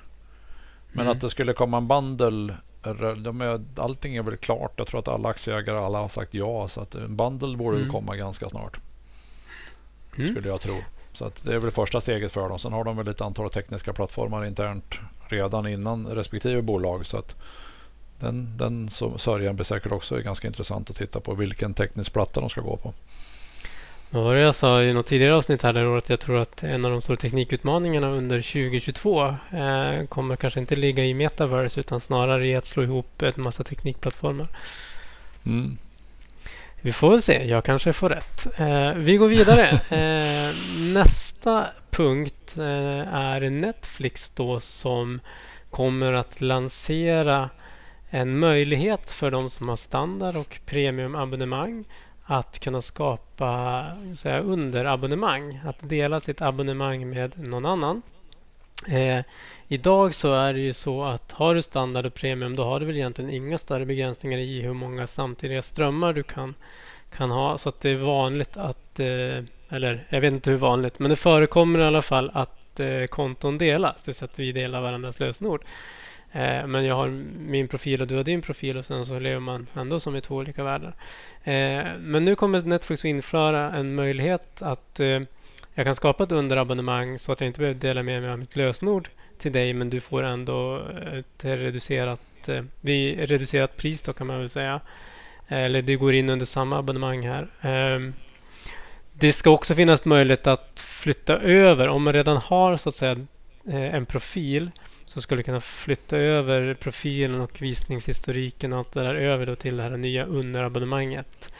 Men 0.93 1.07
mm. 1.07 1.17
att 1.17 1.21
det 1.21 1.31
skulle 1.31 1.53
komma 1.53 1.77
en 1.77 1.89
bundle 1.89 2.55
de 3.17 3.41
är, 3.41 3.65
allting 3.77 4.17
är 4.17 4.23
väl 4.23 4.37
klart. 4.37 4.73
Jag 4.77 4.87
tror 4.87 5.01
att 5.01 5.09
alla 5.09 5.29
aktieägare 5.29 5.79
alla 5.79 5.99
har 5.99 6.09
sagt 6.09 6.35
ja. 6.35 6.69
Så 6.69 6.81
att 6.81 6.95
en 6.95 7.17
bundle 7.17 7.57
borde 7.57 7.77
mm. 7.77 7.93
komma 7.93 8.17
ganska 8.17 8.49
snart. 8.49 8.79
Mm. 10.17 10.31
Skulle 10.31 10.49
jag 10.49 10.61
tro. 10.61 10.75
Så 11.19 11.25
att 11.25 11.45
det 11.45 11.55
är 11.55 11.59
väl 11.59 11.71
första 11.71 12.01
steget 12.01 12.33
för 12.33 12.49
dem. 12.49 12.59
Sen 12.59 12.73
har 12.73 12.85
de 12.85 12.97
väl 12.97 13.09
ett 13.09 13.21
antal 13.21 13.51
tekniska 13.51 13.93
plattformar 13.93 14.45
internt 14.45 14.95
redan 15.29 15.67
innan 15.67 16.07
respektive 16.07 16.63
bolag. 16.63 17.07
Så 17.07 17.17
att 17.17 17.37
den, 18.19 18.57
den 18.57 18.89
sörjan 19.17 19.57
blir 19.57 19.65
säkert 19.65 19.93
också 19.93 20.19
ganska 20.19 20.49
intressant 20.49 20.91
att 20.91 20.97
titta 20.97 21.21
på 21.21 21.35
vilken 21.35 21.75
teknisk 21.75 22.13
platta 22.13 22.41
de 22.41 22.51
ska 22.51 22.61
gå 22.61 22.77
på. 22.77 22.93
Vad 24.11 24.25
var 24.25 24.35
det 24.35 24.41
jag 24.41 24.55
sa 24.55 24.83
i 24.83 24.93
något 24.93 25.07
tidigare 25.07 25.37
avsnitt 25.37 25.63
här 25.63 25.73
där 25.73 25.97
att 25.97 26.11
jag 26.11 26.21
tror 26.21 26.39
att 26.39 26.63
en 26.63 26.85
av 26.85 26.91
de 26.91 27.01
stora 27.01 27.17
teknikutmaningarna 27.17 28.09
under 28.09 28.37
2022 28.37 29.27
eh, 29.51 30.07
kommer 30.09 30.37
kanske 30.37 30.61
inte 30.61 30.77
ligga 30.77 31.05
i 31.05 31.15
metaverse 31.15 31.81
utan 31.81 32.01
snarare 32.01 32.47
i 32.47 32.57
att 32.57 32.67
slå 32.67 32.83
ihop 32.83 33.23
en 33.23 33.33
massa 33.37 33.65
teknikplattformar. 33.65 34.49
Mm. 35.47 35.79
Vi 36.81 36.93
får 36.93 37.11
väl 37.11 37.23
se. 37.23 37.45
Jag 37.45 37.65
kanske 37.65 37.93
får 37.93 38.09
rätt. 38.09 38.47
Eh, 38.57 38.93
vi 38.95 39.17
går 39.17 39.29
vidare. 39.29 39.69
eh, 39.91 40.55
nästa 40.79 41.67
punkt 41.91 42.57
eh, 42.59 43.15
är 43.15 43.51
Netflix 43.51 44.31
då 44.31 44.61
som 44.61 45.21
kommer 45.71 46.13
att 46.13 46.41
lansera 46.41 47.51
en 48.11 48.39
möjlighet 48.39 49.11
för 49.11 49.31
de 49.31 49.51
som 49.51 49.69
har 49.69 49.77
standard 49.77 50.37
och 50.37 50.61
premiumabonnemang 50.67 51.85
att 52.25 52.59
kunna 52.59 52.83
skapa 52.83 53.85
underabonnemang. 54.43 55.61
Att 55.65 55.77
dela 55.81 56.21
sitt 56.21 56.43
abonnemang 56.43 57.11
med 57.11 57.39
någon 57.39 57.67
annan. 57.67 58.03
Eh, 58.87 59.25
idag 59.69 60.15
så 60.15 60.35
är 60.35 60.53
det 60.53 60.61
ju 60.61 60.73
så 60.73 61.05
att 61.05 61.33
har 61.33 61.55
du 61.55 61.63
standard 61.63 62.07
och 62.07 62.15
premium 62.15 62.57
då 62.57 62.65
har 62.65 62.81
du 62.81 62.87
väl 62.87 62.97
egentligen 62.97 63.31
inga 63.31 63.59
större 63.59 63.87
begränsningar 63.87 64.39
i 64.39 64.61
hur 64.61 64.73
många 64.73 65.07
samtidiga 65.07 65.63
strömmar 65.63 66.13
du 66.13 66.23
kan, 66.23 66.55
kan 67.17 67.31
ha. 67.31 67.59
Så 67.59 67.69
att 67.69 67.81
det 67.81 67.91
är 67.91 67.97
vanligt 67.97 68.57
att, 68.57 69.01
eh, 69.01 69.45
eller 69.69 70.07
jag 70.09 70.21
vet 70.21 70.33
inte 70.33 70.51
hur 70.51 70.59
vanligt, 70.59 70.99
men 70.99 71.11
det 71.11 71.17
förekommer 71.17 71.79
i 71.79 71.85
alla 71.85 72.03
fall 72.03 72.31
att 72.35 72.81
eh, 72.81 73.05
konton 73.05 73.59
delas. 73.59 74.03
Det 74.03 74.09
vill 74.09 74.15
säga 74.15 74.29
att 74.33 74.39
vi 74.39 74.53
delar 74.53 74.81
varandras 74.81 75.21
lösenord. 75.21 75.65
Eh, 76.33 76.67
men 76.67 76.85
jag 76.85 76.95
har 76.95 77.09
min 77.39 77.69
profil 77.69 78.01
och 78.01 78.07
du 78.07 78.17
har 78.17 78.25
din 78.25 78.43
profil 78.43 78.77
och 78.77 78.85
sen 78.85 79.05
så 79.05 79.19
lever 79.19 79.41
man 79.41 79.67
ändå 79.75 80.01
som 80.01 80.17
i 80.17 80.21
två 80.21 80.35
olika 80.35 80.65
världar. 80.65 80.95
Eh, 81.45 81.85
men 81.99 82.25
nu 82.25 82.35
kommer 82.35 82.63
Netflix 82.63 83.01
att 83.01 83.05
införa 83.05 83.73
en 83.73 83.95
möjlighet 83.95 84.63
att 84.63 85.01
eh, 85.01 85.21
jag 85.79 85.87
kan 85.87 85.95
skapa 85.95 86.25
ett 86.25 86.33
underabonnemang 86.33 87.19
så 87.19 87.33
att 87.33 87.41
jag 87.41 87.47
inte 87.47 87.61
behöver 87.61 87.81
dela 87.81 88.03
med 88.03 88.23
mig 88.23 88.31
av 88.31 88.39
mitt 88.39 88.57
lösenord 88.57 89.09
till 89.39 89.53
dig 89.53 89.73
men 89.73 89.91
du 89.91 90.01
får 90.01 90.23
ändå 90.23 90.83
ett 91.13 91.45
reducerat, 91.45 92.49
eh, 92.49 92.63
vid 92.81 93.19
reducerat 93.19 93.77
pris 93.77 94.03
då 94.03 94.13
kan 94.13 94.27
man 94.27 94.39
väl 94.39 94.49
säga. 94.49 94.81
Eller 95.49 95.83
det 95.83 95.97
går 95.97 96.15
in 96.15 96.31
under 96.31 96.47
samma 96.47 96.79
abonnemang 96.79 97.27
här. 97.27 97.49
Ehm, 97.61 98.13
det 99.13 99.33
ska 99.33 99.51
också 99.51 99.75
finnas 99.75 100.05
möjlighet 100.05 100.47
att 100.47 100.81
flytta 100.81 101.39
över 101.39 101.89
om 101.89 102.03
man 102.03 102.13
redan 102.13 102.37
har 102.37 102.77
så 102.77 102.89
att 102.89 102.97
säga 102.97 103.27
eh, 103.69 103.95
en 103.95 104.07
profil 104.07 104.71
så 105.05 105.21
skulle 105.21 105.43
kunna 105.43 105.61
flytta 105.61 106.17
över 106.17 106.75
profilen 106.75 107.41
och 107.41 107.63
visningshistoriken 107.63 108.73
och 108.73 108.79
allt 108.79 108.93
det 108.93 109.03
där 109.03 109.15
över 109.15 109.47
då 109.47 109.55
till 109.55 109.77
det 109.77 109.83
här 109.83 109.97
nya 109.97 110.25
underabonnemanget. 110.25 111.53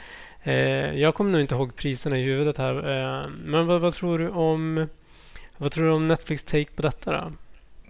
Eh, 0.43 0.53
jag 0.99 1.15
kommer 1.15 1.31
nog 1.31 1.41
inte 1.41 1.55
ihåg 1.55 1.75
priserna 1.75 2.17
i 2.17 2.23
huvudet 2.23 2.57
här. 2.57 2.75
Eh, 2.75 3.29
men 3.29 3.67
vad, 3.67 3.81
vad, 3.81 3.93
tror 3.93 4.17
du 4.17 4.29
om 4.29 4.87
vad 5.57 5.71
tror 5.71 5.85
du 5.85 5.91
om 5.91 6.07
Netflix 6.07 6.43
take 6.43 6.71
på 6.75 6.81
detta 6.81 7.11
då? 7.11 7.31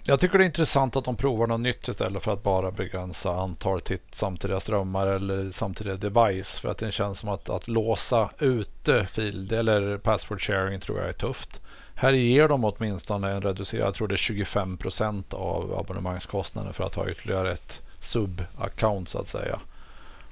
Jag 0.06 0.20
tycker 0.20 0.38
det 0.38 0.44
är 0.44 0.46
intressant 0.46 0.96
att 0.96 1.06
de 1.06 1.16
provar 1.16 1.48
något 1.48 1.60
nytt 1.60 1.88
istället 1.88 2.24
för 2.24 2.34
att 2.34 2.44
bara 2.44 2.72
begränsa 2.72 3.36
antalet 3.36 3.92
samtidiga 4.12 4.60
strömmar 4.60 5.08
eller 5.08 5.52
samtidiga 5.52 5.96
device. 5.96 6.60
För 6.60 6.70
att 6.70 6.78
det 6.78 6.92
känns 6.92 7.20
som 7.20 7.30
att, 7.30 7.50
att 7.50 7.68
låsa 7.68 8.30
ute 8.40 9.06
fil 9.06 9.54
eller 9.54 9.98
password 9.98 10.42
sharing 10.42 10.80
tror 10.80 11.00
jag 11.00 11.10
är 11.10 11.14
tufft. 11.14 11.62
Här 11.96 12.14
ger 12.14 12.48
de 12.48 12.66
åtminstone 12.66 13.32
en 13.32 13.42
reducerad, 13.42 13.88
jag 13.88 13.94
tror 13.94 14.08
det 14.08 14.16
är 14.16 14.18
25 14.18 14.78
procent 14.78 15.34
av 15.34 15.80
abonnemangskostnaden 15.80 16.74
för 16.74 16.84
att 16.84 16.96
ha 16.96 17.10
ytterligare 17.10 17.52
ett 17.52 17.82
sub-account 18.00 19.06
så 19.06 19.20
att 19.20 19.28
säga. 19.28 19.60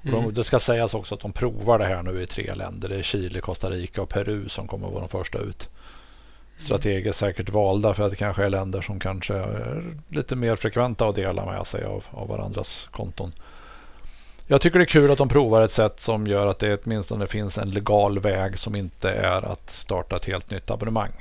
Mm. 0.07 0.21
De, 0.21 0.33
det 0.33 0.43
ska 0.43 0.59
sägas 0.59 0.93
också 0.93 1.15
att 1.15 1.21
de 1.21 1.33
provar 1.33 1.79
det 1.79 1.85
här 1.85 2.03
nu 2.03 2.21
i 2.21 2.25
tre 2.25 2.53
länder. 2.53 2.89
Det 2.89 2.95
är 2.95 3.03
Chile, 3.03 3.41
Costa 3.41 3.69
Rica 3.69 4.01
och 4.01 4.09
Peru 4.09 4.49
som 4.49 4.67
kommer 4.67 4.87
att 4.87 4.93
vara 4.93 5.01
de 5.01 5.09
första 5.09 5.39
ut. 5.39 5.69
Strategiskt 6.59 7.19
säkert 7.19 7.49
valda 7.49 7.93
för 7.93 8.03
att 8.03 8.11
det 8.11 8.17
kanske 8.17 8.45
är 8.45 8.49
länder 8.49 8.81
som 8.81 8.99
kanske 8.99 9.33
är 9.33 9.83
lite 10.09 10.35
mer 10.35 10.55
frekventa 10.55 11.07
att 11.07 11.15
dela 11.15 11.45
med 11.45 11.67
sig 11.67 11.83
av, 11.85 12.05
av 12.11 12.27
varandras 12.27 12.87
konton. 12.91 13.31
Jag 14.47 14.61
tycker 14.61 14.79
det 14.79 14.83
är 14.83 14.85
kul 14.85 15.11
att 15.11 15.17
de 15.17 15.29
provar 15.29 15.61
ett 15.61 15.71
sätt 15.71 15.99
som 15.99 16.27
gör 16.27 16.47
att 16.47 16.59
det 16.59 16.79
åtminstone 16.83 17.27
finns 17.27 17.57
en 17.57 17.69
legal 17.69 18.19
väg 18.19 18.59
som 18.59 18.75
inte 18.75 19.09
är 19.09 19.45
att 19.51 19.69
starta 19.69 20.15
ett 20.15 20.25
helt 20.25 20.51
nytt 20.51 20.71
abonnemang. 20.71 21.11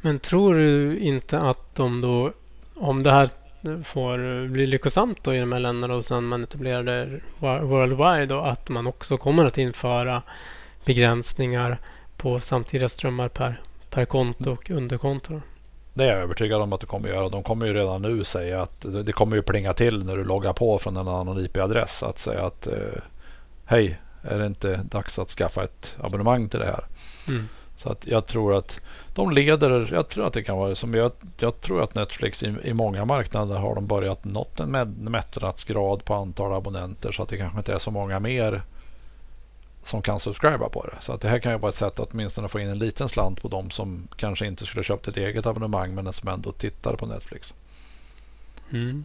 Men 0.00 0.18
tror 0.18 0.54
du 0.54 0.98
inte 0.98 1.38
att 1.38 1.74
de 1.74 2.00
då, 2.00 2.32
om 2.76 3.02
det 3.02 3.10
här 3.10 3.28
får 3.84 4.48
bli 4.48 4.66
lyckosamt 4.66 5.24
då 5.24 5.34
i 5.34 5.40
de 5.40 5.52
här 5.52 5.60
länderna 5.60 5.94
och 5.94 6.04
sen 6.04 6.24
man 6.24 6.44
etablerar 6.44 6.82
det 6.82 7.20
worldwide 7.40 8.34
och 8.34 8.50
att 8.50 8.68
man 8.68 8.86
också 8.86 9.16
kommer 9.16 9.46
att 9.46 9.58
införa 9.58 10.22
begränsningar 10.84 11.78
på 12.16 12.40
samtida 12.40 12.88
strömmar 12.88 13.28
per, 13.28 13.60
per 13.90 14.04
konto 14.04 14.52
och 14.52 14.70
underkonto? 14.70 15.40
Det 15.94 16.04
är 16.04 16.08
jag 16.08 16.18
övertygad 16.18 16.62
om 16.62 16.72
att 16.72 16.80
det 16.80 16.86
kommer 16.86 17.08
att 17.08 17.14
göra. 17.14 17.28
De 17.28 17.42
kommer 17.42 17.66
ju 17.66 17.74
redan 17.74 18.02
nu 18.02 18.24
säga 18.24 18.62
att 18.62 18.86
det 19.04 19.12
kommer 19.12 19.36
ju 19.36 19.42
plinga 19.42 19.74
till 19.74 20.04
när 20.04 20.16
du 20.16 20.24
loggar 20.24 20.52
på 20.52 20.78
från 20.78 20.96
en 20.96 21.08
annan 21.08 21.44
IP-adress. 21.44 22.02
Att 22.02 22.18
säga 22.18 22.46
att 22.46 22.66
eh, 22.66 23.02
hej, 23.64 23.98
är 24.22 24.38
det 24.38 24.46
inte 24.46 24.76
dags 24.76 25.18
att 25.18 25.30
skaffa 25.30 25.64
ett 25.64 25.96
abonnemang 26.00 26.48
till 26.48 26.60
det 26.60 26.66
här? 26.66 26.84
Mm. 27.28 27.48
Så 27.78 27.88
att 27.92 28.06
jag 28.06 28.26
tror 28.26 28.54
att 28.54 28.80
de 29.14 29.30
leder, 29.30 29.88
jag 29.92 30.08
tror 30.08 30.26
att 30.26 30.32
det 30.32 30.42
kan 30.42 30.58
vara 30.58 30.74
som 30.74 30.94
jag, 30.94 31.12
jag 31.38 31.60
tror 31.60 31.82
att 31.82 31.94
Netflix 31.94 32.42
i, 32.42 32.54
i 32.64 32.74
många 32.74 33.04
marknader 33.04 33.56
har 33.56 33.74
de 33.74 33.86
börjat 33.86 34.24
nått 34.24 34.60
en 34.60 34.70
mättnadsgrad 35.10 36.04
på 36.04 36.14
antal 36.14 36.52
abonnenter 36.52 37.12
så 37.12 37.22
att 37.22 37.28
det 37.28 37.36
kanske 37.36 37.58
inte 37.58 37.72
är 37.72 37.78
så 37.78 37.90
många 37.90 38.20
mer 38.20 38.62
som 39.84 40.02
kan 40.02 40.20
subscriba 40.20 40.68
på 40.68 40.86
det. 40.86 40.96
Så 41.00 41.12
att 41.12 41.20
det 41.20 41.28
här 41.28 41.38
kan 41.38 41.52
ju 41.52 41.58
vara 41.58 41.70
ett 41.70 41.76
sätt 41.76 42.00
att 42.00 42.12
åtminstone 42.12 42.48
få 42.48 42.60
in 42.60 42.68
en 42.68 42.78
liten 42.78 43.08
slant 43.08 43.42
på 43.42 43.48
de 43.48 43.70
som 43.70 44.08
kanske 44.16 44.46
inte 44.46 44.66
skulle 44.66 44.82
köpt 44.82 45.08
ett 45.08 45.16
eget 45.16 45.46
abonnemang 45.46 45.94
men 45.94 46.12
som 46.12 46.28
ändå 46.28 46.52
tittar 46.52 46.96
på 46.96 47.06
Netflix. 47.06 47.54
Mm. 48.70 49.04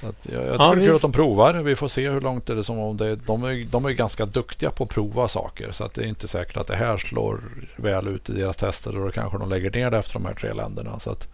Så 0.00 0.06
att 0.06 0.26
jag, 0.32 0.42
jag 0.46 0.54
ja, 0.54 0.58
tror 0.58 0.76
det 0.76 0.82
är 0.82 0.86
kul 0.86 0.96
att 0.96 1.02
de 1.02 1.12
provar. 1.12 1.54
Vi 1.54 1.76
får 1.76 1.88
se 1.88 2.10
hur 2.10 2.20
långt 2.20 2.46
det 2.46 2.52
är 2.58 2.62
som 2.62 2.78
om 2.78 2.96
det, 2.96 3.16
de, 3.16 3.44
är, 3.44 3.64
de 3.70 3.84
är 3.84 3.90
ganska 3.90 4.26
duktiga 4.26 4.70
på 4.70 4.84
att 4.84 4.90
prova 4.90 5.28
saker. 5.28 5.72
Så 5.72 5.84
att 5.84 5.94
det 5.94 6.02
är 6.02 6.06
inte 6.06 6.28
säkert 6.28 6.56
att 6.56 6.66
det 6.66 6.76
här 6.76 6.96
slår 6.96 7.40
väl 7.76 8.08
ut 8.08 8.30
i 8.30 8.32
deras 8.32 8.56
tester. 8.56 8.98
Och 8.98 9.04
då 9.04 9.10
kanske 9.10 9.38
de 9.38 9.48
lägger 9.48 9.70
ner 9.70 9.90
det 9.90 9.98
efter 9.98 10.12
de 10.12 10.24
här 10.24 10.34
tre 10.34 10.52
länderna. 10.52 11.00
Så 11.00 11.10
att, 11.10 11.28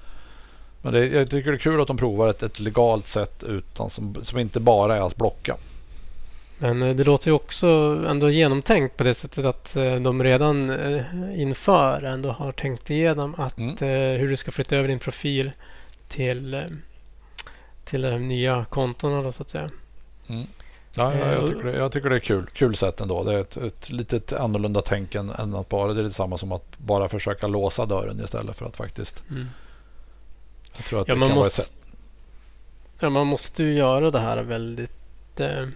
men 0.82 0.92
det, 0.92 1.06
jag 1.06 1.30
tycker 1.30 1.50
det 1.50 1.56
är 1.56 1.58
kul 1.58 1.80
att 1.80 1.86
de 1.86 1.96
provar 1.96 2.28
ett, 2.28 2.42
ett 2.42 2.60
legalt 2.60 3.06
sätt 3.06 3.42
utan, 3.42 3.90
som, 3.90 4.16
som 4.22 4.38
inte 4.38 4.60
bara 4.60 4.96
är 4.96 5.00
att 5.00 5.16
blocka. 5.16 5.56
Men 6.58 6.82
eh, 6.82 6.96
det 6.96 7.04
låter 7.04 7.28
ju 7.28 7.34
också 7.34 7.66
ändå 8.08 8.30
genomtänkt 8.30 8.96
på 8.96 9.04
det 9.04 9.14
sättet 9.14 9.44
att 9.44 9.76
eh, 9.76 9.94
de 9.94 10.24
redan 10.24 10.70
eh, 10.70 11.02
inför 11.40 12.02
ändå 12.02 12.28
har 12.28 12.52
tänkt 12.52 12.90
igenom 12.90 13.34
att 13.38 13.58
mm. 13.58 13.76
hur 14.18 14.28
du 14.28 14.36
ska 14.36 14.50
flytta 14.50 14.76
över 14.76 14.88
din 14.88 14.98
profil 14.98 15.50
till 16.08 16.64
till 17.90 18.02
de 18.02 18.28
nya 18.28 18.64
kontona 18.64 19.22
då 19.22 19.32
så 19.32 19.42
att 19.42 19.50
säga. 19.50 19.70
Mm. 20.28 20.46
Ja, 20.96 21.14
ja, 21.14 21.32
jag, 21.32 21.48
tycker 21.48 21.64
det, 21.64 21.76
jag 21.76 21.92
tycker 21.92 22.10
det 22.10 22.16
är 22.16 22.20
kul. 22.20 22.46
Kul 22.52 22.76
sätt 22.76 23.00
ändå. 23.00 23.24
Det 23.24 23.34
är 23.34 23.38
ett, 23.38 23.56
ett 23.56 23.90
litet 23.90 24.32
annorlunda 24.32 24.82
tänk 24.82 25.14
än, 25.14 25.30
än 25.30 25.54
att 25.54 25.68
bara, 25.68 25.92
det 25.92 26.00
är 26.00 26.04
detsamma 26.04 26.38
som 26.38 26.52
att 26.52 26.78
bara 26.78 27.08
försöka 27.08 27.46
låsa 27.46 27.86
dörren 27.86 28.20
istället 28.24 28.56
för 28.56 28.66
att 28.66 28.76
faktiskt. 28.76 29.22
Mm. 29.30 29.46
Jag 30.76 30.84
tror 30.84 31.00
att 31.00 31.08
ja, 31.08 31.14
det 31.14 31.20
kan 31.20 31.28
måste, 31.28 31.36
vara 31.36 31.46
ett 31.46 31.52
sätt. 31.52 31.72
Ja, 33.00 33.10
man 33.10 33.26
måste 33.26 33.62
ju 33.62 33.72
göra 33.72 34.10
det 34.10 34.20
här 34.20 34.42
väldigt 34.42 35.40
eh, 35.40 35.68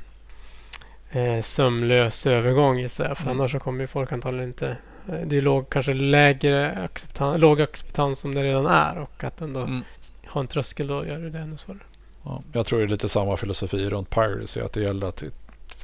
eh 1.11 1.43
sömlös 1.43 2.27
övergång 2.27 2.81
i 2.81 2.89
sig. 2.89 3.15
För 3.15 3.23
mm. 3.23 3.41
annars 3.41 3.53
så 3.53 3.59
kommer 3.59 3.81
ju 3.81 3.87
folk 3.87 4.13
antagligen 4.13 4.49
inte 4.49 4.77
eh, 5.09 5.21
det 5.27 5.37
är 5.37 5.41
låg, 5.41 5.71
kanske 5.71 5.95
lägre 5.95 6.73
acceptans, 6.73 7.41
låg 7.41 7.61
acceptans 7.61 8.19
som 8.19 8.35
det 8.35 8.43
redan 8.43 8.67
är 8.67 8.99
och 8.99 9.25
att 9.25 9.41
ändå 9.41 9.61
mm. 9.61 9.85
ha 10.27 10.41
en 10.41 10.49
tröskel 10.49 10.87
då 10.87 11.07
gör 11.07 11.19
det 11.19 11.39
ännu 11.39 11.57
svårare. 11.57 11.81
Ja, 12.25 12.43
jag 12.53 12.67
tror 12.67 12.79
det 12.79 12.85
är 12.85 12.89
lite 12.89 13.09
samma 13.09 13.37
filosofi 13.37 13.91
runt 13.91 14.11
piracy. 14.11 14.61
Att 14.61 14.73
det 14.73 14.81
gäller 14.81 15.07
att 15.07 15.23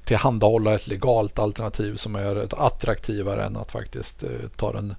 tillhandahålla 0.05 0.75
ett 0.75 0.87
legalt 0.87 1.39
alternativ 1.39 1.97
som 1.97 2.15
är 2.17 2.65
attraktivare 2.65 3.45
än 3.45 3.57
att 3.57 3.71
faktiskt 3.71 4.23
eh, 4.23 4.31
ta 4.57 4.73
den, 4.73 4.95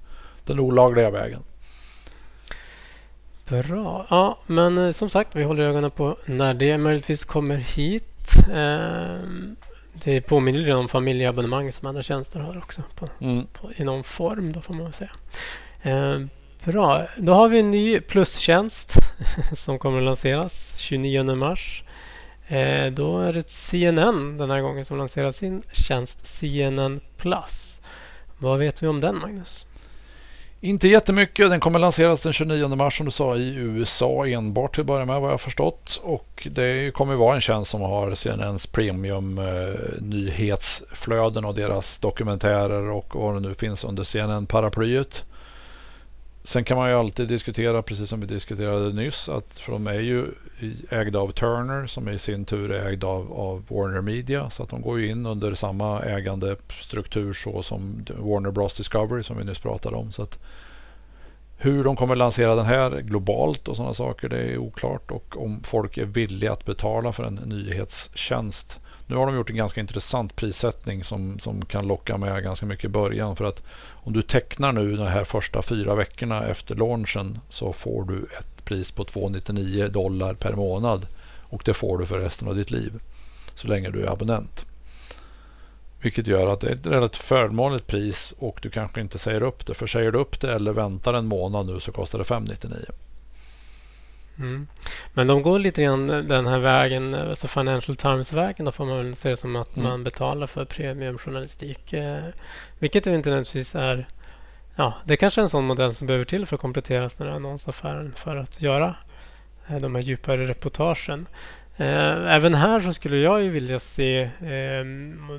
den 0.46 0.60
olagliga 0.60 1.10
vägen. 1.10 1.44
Bra. 3.48 4.06
Ja, 4.10 4.38
men 4.48 4.78
eh, 4.78 4.92
som 4.92 5.10
sagt, 5.10 5.36
vi 5.36 5.44
håller 5.44 5.64
ögonen 5.64 5.92
på 5.92 6.18
när 6.26 6.54
det 6.54 6.78
möjligtvis 6.78 7.26
kommer 7.26 7.56
hit. 7.56 8.34
Eh, 8.54 9.20
det 9.94 10.22
påminner 10.22 10.60
lite 10.60 10.74
om 10.74 10.88
familjeabonnemang 10.88 11.72
som 11.72 11.88
andra 11.88 12.02
tjänster 12.02 12.40
har 12.40 12.58
också 12.58 12.82
på, 12.96 13.08
mm. 13.20 13.46
på, 13.54 13.72
i 13.76 13.84
någon 13.84 14.04
form. 14.04 14.54
Då 14.54 14.62
får 14.62 14.74
man 14.74 14.94
säga. 14.94 15.12
Bra. 16.66 17.08
Då 17.18 17.34
har 17.34 17.50
vi 17.50 17.60
en 17.60 17.72
ny 17.72 18.00
plustjänst 18.00 18.94
som 19.54 19.80
kommer 19.80 19.98
att 19.98 20.04
lanseras 20.04 20.74
29 20.78 21.36
mars. 21.36 21.84
Eh, 22.48 22.86
då 22.86 23.20
är 23.20 23.34
det 23.34 23.52
CNN 23.52 24.38
den 24.38 24.52
här 24.52 24.62
gången 24.62 24.86
som 24.86 24.98
lanserar 24.98 25.32
sin 25.32 25.64
tjänst 25.72 26.26
CNN 26.26 27.00
Plus. 27.18 27.82
Vad 28.38 28.60
vet 28.60 28.84
vi 28.84 28.88
om 28.88 29.02
den, 29.02 29.18
Magnus? 29.18 29.66
Inte 30.60 30.88
jättemycket. 30.88 31.50
Den 31.50 31.60
kommer 31.60 31.80
lanseras 31.80 32.20
den 32.20 32.34
29 32.34 32.68
mars 32.68 32.98
som 32.98 33.06
du 33.06 33.12
sa 33.12 33.36
i 33.36 33.56
USA 33.56 34.28
enbart 34.28 34.74
till 34.74 34.82
att 34.82 34.88
börja 34.88 35.06
med 35.06 35.22
vad 35.22 35.30
jag 35.30 35.34
har 35.34 35.38
förstått. 35.38 36.02
Och 36.04 36.48
det 36.52 36.94
kommer 36.94 37.16
vara 37.16 37.36
en 37.36 37.42
tjänst 37.42 37.72
som 37.72 37.82
har 37.82 38.16
CNNs 38.16 38.68
premium 38.68 39.38
eh, 39.38 39.76
nyhetsflöden 40.00 41.46
och 41.46 41.56
deras 41.56 42.00
dokumentärer 42.00 42.90
och 42.90 43.16
vad 43.16 43.34
det 43.34 43.40
nu 43.40 43.54
finns 43.54 43.84
under 43.84 44.04
CNN-paraplyet. 44.04 45.24
Sen 46.44 46.64
kan 46.64 46.78
man 46.78 46.90
ju 46.90 46.96
alltid 46.96 47.28
diskutera, 47.28 47.82
precis 47.82 48.10
som 48.10 48.20
vi 48.22 48.28
diskuterade 48.28 48.94
nyss, 48.94 49.30
att 49.30 49.60
för 49.60 49.72
de 49.72 49.88
är 49.88 50.00
ju 50.00 50.26
ägda 50.90 51.20
av 51.20 51.32
Turner 51.32 51.88
som 51.88 52.10
i 52.10 52.20
sin 52.20 52.46
tur 52.46 52.72
är 52.72 52.90
ägda 52.90 53.08
av, 53.08 53.34
av 53.34 53.64
Warner 53.68 54.02
Media. 54.02 54.50
Så 54.50 54.64
att 54.64 54.70
de 54.70 54.82
går 54.82 55.00
ju 55.00 55.10
in 55.10 55.26
under 55.26 55.56
samma 55.56 56.02
ägandestruktur 56.02 57.34
så 57.34 57.64
som 57.64 58.06
Warner 58.18 58.52
Bros 58.52 58.78
Discovery 58.78 59.24
som 59.24 59.38
vi 59.38 59.44
nyss 59.44 59.60
pratade 59.60 59.96
om. 59.96 60.12
Så 60.12 60.24
att 60.24 60.40
hur 61.58 61.84
de 61.84 61.96
kommer 61.96 62.16
lansera 62.16 62.56
den 62.56 62.66
här 62.66 63.02
globalt 63.02 63.68
och 63.68 63.76
sådana 63.76 63.94
saker 63.94 64.30
det 64.30 64.38
är 64.38 64.58
oklart. 64.58 65.12
Och 65.12 65.44
om 65.44 65.64
folk 65.64 65.98
är 65.98 66.06
villiga 66.06 66.52
att 66.52 66.66
betala 66.66 67.12
för 67.12 67.24
en 67.24 67.36
nyhetstjänst 67.36 68.80
nu 69.12 69.18
har 69.18 69.26
de 69.26 69.36
gjort 69.36 69.50
en 69.50 69.56
ganska 69.56 69.82
intressant 69.82 70.36
prissättning 70.36 71.04
som, 71.04 71.40
som 71.40 71.66
kan 71.66 71.88
locka 71.88 72.18
med 72.18 72.44
ganska 72.44 72.66
mycket 72.66 72.86
i 72.86 72.88
början. 72.88 73.36
För 73.36 73.46
att 73.46 73.64
om 73.90 74.14
du 74.14 74.22
tecknar 74.22 74.72
nu 74.72 74.96
de 74.96 75.08
här 75.08 75.24
första 75.24 75.62
fyra 75.62 75.96
veckorna 75.96 76.46
efter 76.46 76.76
launchen 76.76 77.40
så 77.50 77.74
får 77.74 78.04
du 78.04 78.28
ett 78.40 78.66
pris 78.66 78.92
på 78.92 79.04
299 79.04 79.88
dollar 79.88 80.34
per 80.34 80.54
månad. 80.54 81.08
Och 81.42 81.62
det 81.66 81.74
får 81.74 81.98
du 81.98 82.06
för 82.06 82.20
resten 82.20 82.48
av 82.48 82.56
ditt 82.56 82.72
liv. 82.72 83.00
Så 83.56 83.68
länge 83.68 83.90
du 83.90 84.04
är 84.04 84.12
abonnent. 84.12 84.66
Vilket 86.02 86.28
gör 86.28 86.48
att 86.48 86.62
det 86.62 86.68
är 86.68 86.76
ett 86.76 86.86
relativt 86.86 87.22
förmånligt 87.22 87.88
pris 87.88 88.34
och 88.40 88.60
du 88.62 88.70
kanske 88.70 89.02
inte 89.02 89.20
säger 89.20 89.44
upp 89.44 89.66
det. 89.66 89.74
För 89.74 89.88
säger 89.88 90.12
du 90.12 90.20
upp 90.20 90.42
det 90.42 90.54
eller 90.54 90.72
väntar 90.72 91.14
en 91.14 91.26
månad 91.26 91.66
nu 91.66 91.80
så 91.80 91.92
kostar 91.92 92.20
det 92.20 92.26
599. 92.26 92.86
Mm. 94.42 94.68
Men 95.14 95.28
de 95.28 95.42
går 95.42 95.60
lite 95.60 95.84
grann 95.84 96.08
den 96.08 96.48
här 96.48 96.60
vägen, 96.60 97.16
alltså 97.16 97.48
Financial 97.48 97.96
Times-vägen. 97.96 98.66
Då 98.66 98.72
får 98.72 98.86
man 98.86 98.98
väl 98.98 99.16
se 99.16 99.30
det 99.30 99.38
som 99.38 99.56
att 99.56 99.76
mm. 99.76 99.90
man 99.90 100.04
betalar 100.04 100.48
för 100.48 100.66
premiumjournalistik. 100.66 101.94
Eh, 101.94 102.24
vilket 102.80 103.06
inte 103.06 103.30
nödvändigtvis 103.30 103.76
är... 103.76 104.08
Ja, 104.76 104.94
det 105.06 105.14
är 105.14 105.18
kanske 105.18 105.42
är 105.42 105.44
en 105.44 105.50
sån 105.50 105.68
modell 105.68 105.94
som 105.94 106.08
behöver 106.08 106.26
till 106.26 106.46
för 106.46 106.56
att 106.56 106.62
komplettera 106.62 107.10
den 107.18 107.28
här 107.28 107.36
annonsaffären 107.36 108.14
för 108.16 108.36
att 108.36 108.62
göra 108.62 108.96
eh, 109.68 109.78
de 109.78 109.96
här 109.96 110.02
djupare 110.02 110.46
reportagen. 110.46 111.28
Eh, 111.82 112.36
även 112.36 112.54
här 112.54 112.80
så 112.80 112.94
skulle 112.94 113.18
jag 113.18 113.44
ju 113.44 113.50
vilja 113.50 113.80
se, 113.80 114.22
eh, 114.22 114.86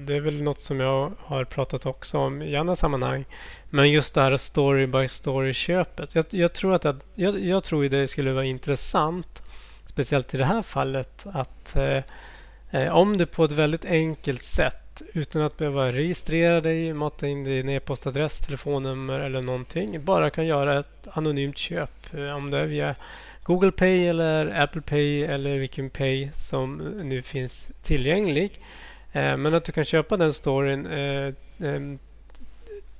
det 0.00 0.16
är 0.16 0.20
väl 0.20 0.42
något 0.42 0.60
som 0.60 0.80
jag 0.80 1.12
har 1.18 1.44
pratat 1.44 1.86
också 1.86 2.18
om 2.18 2.42
i 2.42 2.56
andra 2.56 2.76
sammanhang, 2.76 3.24
men 3.70 3.90
just 3.90 4.14
det 4.14 4.20
här 4.20 4.36
story 4.36 4.86
by 4.86 5.08
story-köpet. 5.08 6.14
Jag, 6.14 6.24
jag, 6.30 6.52
tror 6.52 6.74
att 6.74 6.84
jag, 7.14 7.40
jag, 7.40 7.64
tror 7.64 7.88
det 7.88 8.08
skulle 8.08 8.32
vara 8.32 8.44
intressant, 8.44 9.42
speciellt 9.86 10.34
i 10.34 10.36
det 10.36 10.44
här 10.44 10.62
fallet, 10.62 11.26
att 11.32 11.76
eh, 11.76 12.02
eh, 12.70 12.96
om 12.96 13.16
du 13.16 13.26
på 13.26 13.44
ett 13.44 13.52
väldigt 13.52 13.84
enkelt 13.84 14.42
sätt 14.42 15.02
utan 15.12 15.42
att 15.42 15.56
behöva 15.56 15.92
registrera 15.92 16.60
dig, 16.60 16.92
mata 16.92 17.28
in 17.28 17.44
din 17.44 17.68
e-postadress, 17.68 18.38
telefonnummer 18.38 19.20
eller 19.20 19.42
någonting. 19.42 20.04
Bara 20.04 20.30
kan 20.30 20.46
göra 20.46 20.78
ett 20.80 21.08
anonymt 21.12 21.58
köp. 21.58 22.14
Eh, 22.14 22.36
om 22.36 22.50
det 22.50 22.58
är 22.58 22.66
via 22.66 22.94
Google 23.42 23.72
Pay 23.72 24.06
eller 24.08 24.62
Apple 24.62 24.82
Pay 24.82 25.22
eller 25.22 25.58
vilken 25.58 25.90
Pay 25.90 26.30
som 26.34 26.76
nu 27.02 27.22
finns 27.22 27.68
tillgänglig. 27.82 28.60
Eh, 29.12 29.36
men 29.36 29.54
att 29.54 29.64
du 29.64 29.72
kan 29.72 29.84
köpa 29.84 30.16
den 30.16 30.32
storyn. 30.32 30.86
Eh, 30.86 31.34
ehm, 31.58 31.98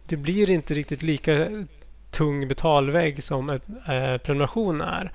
det 0.07 0.17
blir 0.17 0.51
inte 0.51 0.75
riktigt 0.75 1.03
lika 1.03 1.49
tung 2.11 2.49
betalvägg 2.49 3.23
som 3.23 3.51
en 3.51 3.61
prenumeration 4.19 4.81
är. 4.81 5.13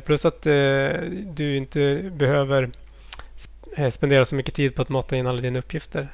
Plus 0.00 0.24
att 0.24 0.42
du 1.34 1.56
inte 1.56 2.10
behöver 2.12 2.70
spendera 3.90 4.24
så 4.24 4.34
mycket 4.34 4.54
tid 4.54 4.74
på 4.74 4.82
att 4.82 4.88
mata 4.88 5.16
in 5.16 5.26
alla 5.26 5.40
dina 5.40 5.58
uppgifter. 5.58 6.08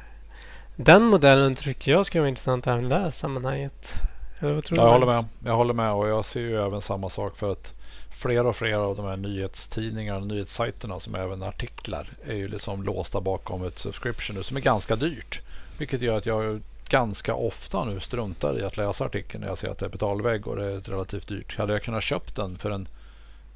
Den 0.76 1.02
modellen 1.02 1.54
tycker 1.54 1.92
jag 1.92 2.06
skulle 2.06 2.20
vara 2.20 2.28
intressant 2.28 2.66
även 2.66 2.86
i 2.86 2.88
det 2.88 2.98
här 2.98 3.10
sammanhanget. 3.10 3.92
Eller 4.38 4.52
vad 4.52 4.64
tror 4.64 4.78
jag 4.78 4.92
håller 4.92 5.06
med. 5.06 5.24
Jag 5.44 5.56
håller 5.56 5.74
med 5.74 5.92
och 5.92 6.08
jag 6.08 6.24
ser 6.24 6.40
ju 6.40 6.66
även 6.66 6.80
samma 6.80 7.08
sak 7.08 7.38
för 7.38 7.52
att 7.52 7.73
fler 8.14 8.46
och 8.46 8.56
fler 8.56 8.74
av 8.74 8.96
de 8.96 9.06
här 9.06 9.16
nyhetstidningarna 9.16 10.18
och 10.18 10.26
nyhetssajterna 10.26 11.00
som 11.00 11.14
även 11.14 11.42
artiklar 11.42 12.06
är 12.26 12.34
ju 12.34 12.48
liksom 12.48 12.82
låsta 12.82 13.20
bakom 13.20 13.64
ett 13.64 13.78
subscription 13.78 14.44
som 14.44 14.56
är 14.56 14.60
ganska 14.60 14.96
dyrt. 14.96 15.40
Vilket 15.78 16.02
gör 16.02 16.16
att 16.16 16.26
jag 16.26 16.60
ganska 16.88 17.34
ofta 17.34 17.84
nu 17.84 18.00
struntar 18.00 18.58
i 18.58 18.64
att 18.64 18.76
läsa 18.76 19.04
artikeln 19.04 19.40
när 19.40 19.48
jag 19.48 19.58
ser 19.58 19.68
att 19.68 19.78
det 19.78 19.86
är 19.86 19.90
betalvägg 19.90 20.46
och 20.46 20.56
det 20.56 20.64
är 20.64 20.80
relativt 20.80 21.28
dyrt. 21.28 21.58
Hade 21.58 21.72
jag 21.72 21.82
kunnat 21.82 22.02
köpt 22.02 22.36
den 22.36 22.58
för 22.58 22.70
en 22.70 22.88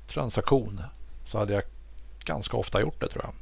transaktion 0.08 0.80
så 1.24 1.38
hade 1.38 1.52
jag 1.52 1.62
ganska 2.24 2.56
ofta 2.56 2.80
gjort 2.80 3.00
det 3.00 3.08
tror 3.08 3.24
jag. 3.24 3.34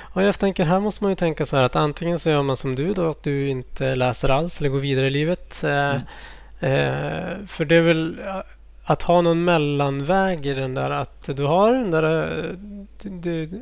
Och 0.00 0.22
jag 0.22 0.38
tänker 0.38 0.64
här 0.64 0.80
måste 0.80 1.04
man 1.04 1.12
ju 1.12 1.16
tänka 1.16 1.46
så 1.46 1.56
här 1.56 1.62
att 1.62 1.76
antingen 1.76 2.18
så 2.18 2.30
gör 2.30 2.42
man 2.42 2.56
som 2.56 2.74
du 2.74 2.94
då 2.94 3.10
att 3.10 3.22
du 3.22 3.48
inte 3.48 3.94
läser 3.94 4.28
alls 4.28 4.60
eller 4.60 4.70
går 4.70 4.78
vidare 4.78 5.06
i 5.06 5.10
livet. 5.10 5.64
Eh, 5.64 5.70
mm. 5.70 6.02
Eh, 6.60 7.46
för 7.46 7.64
det 7.64 7.76
är 7.76 7.80
väl 7.80 8.20
att 8.84 9.02
ha 9.02 9.20
någon 9.20 9.44
mellanväg 9.44 10.46
i 10.46 10.54
den 10.54 10.74
där 10.74 10.90
att 10.90 11.36
du 11.36 11.44
har 11.44 11.72
den 11.72 11.90
där 11.90 12.02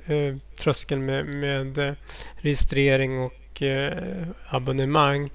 eh, 0.09 0.17
eh, 0.17 0.37
tröskeln 0.61 1.05
med, 1.05 1.26
med 1.26 1.79
eh, 1.79 1.95
registrering 2.37 3.21
och 3.21 3.62
eh, 3.62 4.29
abonnemang. 4.49 5.31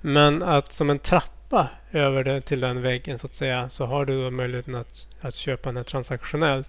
Men 0.00 0.42
att 0.42 0.72
som 0.72 0.90
en 0.90 0.98
trappa 0.98 1.68
över 1.92 2.24
det 2.24 2.40
till 2.40 2.60
den 2.60 2.82
väggen 2.82 3.18
så 3.18 3.26
att 3.26 3.34
säga 3.34 3.68
så 3.68 3.86
har 3.86 4.04
du 4.04 4.30
möjligheten 4.30 4.74
att, 4.74 5.08
att 5.20 5.34
köpa 5.34 5.68
den 5.68 5.76
här 5.76 5.84
transaktionellt. 5.84 6.68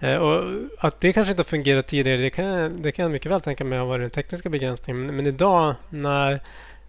Eh, 0.00 0.16
och 0.16 0.44
att 0.78 1.00
det 1.00 1.12
kanske 1.12 1.30
inte 1.30 1.40
har 1.40 1.44
fungerat 1.44 1.86
tidigare 1.86 2.20
det 2.20 2.30
kan, 2.30 2.82
det 2.82 2.92
kan 2.92 3.02
jag 3.02 3.12
mycket 3.12 3.32
väl 3.32 3.40
tänka 3.40 3.64
mig 3.64 3.78
har 3.78 3.86
varit 3.86 4.02
den 4.02 4.10
tekniska 4.10 4.48
begränsningen. 4.48 5.06
Men, 5.06 5.16
men 5.16 5.26
idag 5.26 5.74
när 5.90 6.40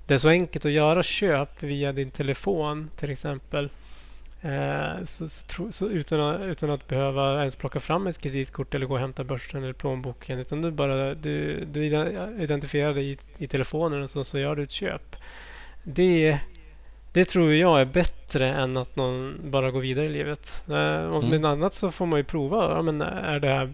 det 0.08 0.14
är 0.14 0.18
så 0.18 0.30
enkelt 0.30 0.66
att 0.66 0.72
göra 0.72 1.04
köp 1.04 1.64
via 1.64 1.92
din 1.92 2.12
telefon 2.12 2.90
till 2.96 3.12
exempel 3.12 3.70
Eh, 4.42 5.04
så, 5.04 5.30
så, 5.30 5.72
så, 5.72 5.88
utan, 5.88 6.20
att, 6.20 6.42
utan 6.42 6.70
att 6.70 6.88
behöva 6.88 7.40
ens 7.40 7.56
plocka 7.56 7.80
fram 7.80 8.08
ett 8.08 8.18
kreditkort 8.18 8.76
eller 8.76 8.86
gå 8.86 8.94
och 8.94 9.00
hämta 9.00 9.24
börsen 9.24 9.64
eller 9.64 9.74
plånboken. 9.74 10.40
Utan 10.40 10.62
du 10.62 10.72
bara 10.72 11.14
du, 11.16 11.66
du 11.66 11.86
identifierar 12.40 12.94
dig 12.94 13.12
i, 13.12 13.18
i 13.38 13.48
telefonen 13.48 14.04
och 14.04 14.10
så, 14.10 14.24
så 14.24 14.40
gör 14.40 14.56
du 14.56 14.64
ett 14.64 14.72
köp. 14.72 15.16
Det, 15.84 16.40
det 17.14 17.26
tror 17.26 17.54
jag 17.54 17.82
är 17.82 17.86
bättre 17.86 18.50
än 18.50 18.78
att 18.78 18.96
någon 18.96 19.40
bara 19.44 19.72
går 19.72 19.82
vidare 19.82 20.06
i 20.06 20.10
livet. 20.10 20.64
Eh, 20.70 21.06
om 21.06 21.24
mm. 21.24 21.46
annat 21.46 21.74
så 21.74 21.92
får 21.92 22.06
man 22.06 22.20
ju 22.20 22.24
prova. 22.24 22.76
Ja, 22.76 22.82
men 22.82 23.02
är, 23.02 23.40
det 23.40 23.48
här, 23.48 23.74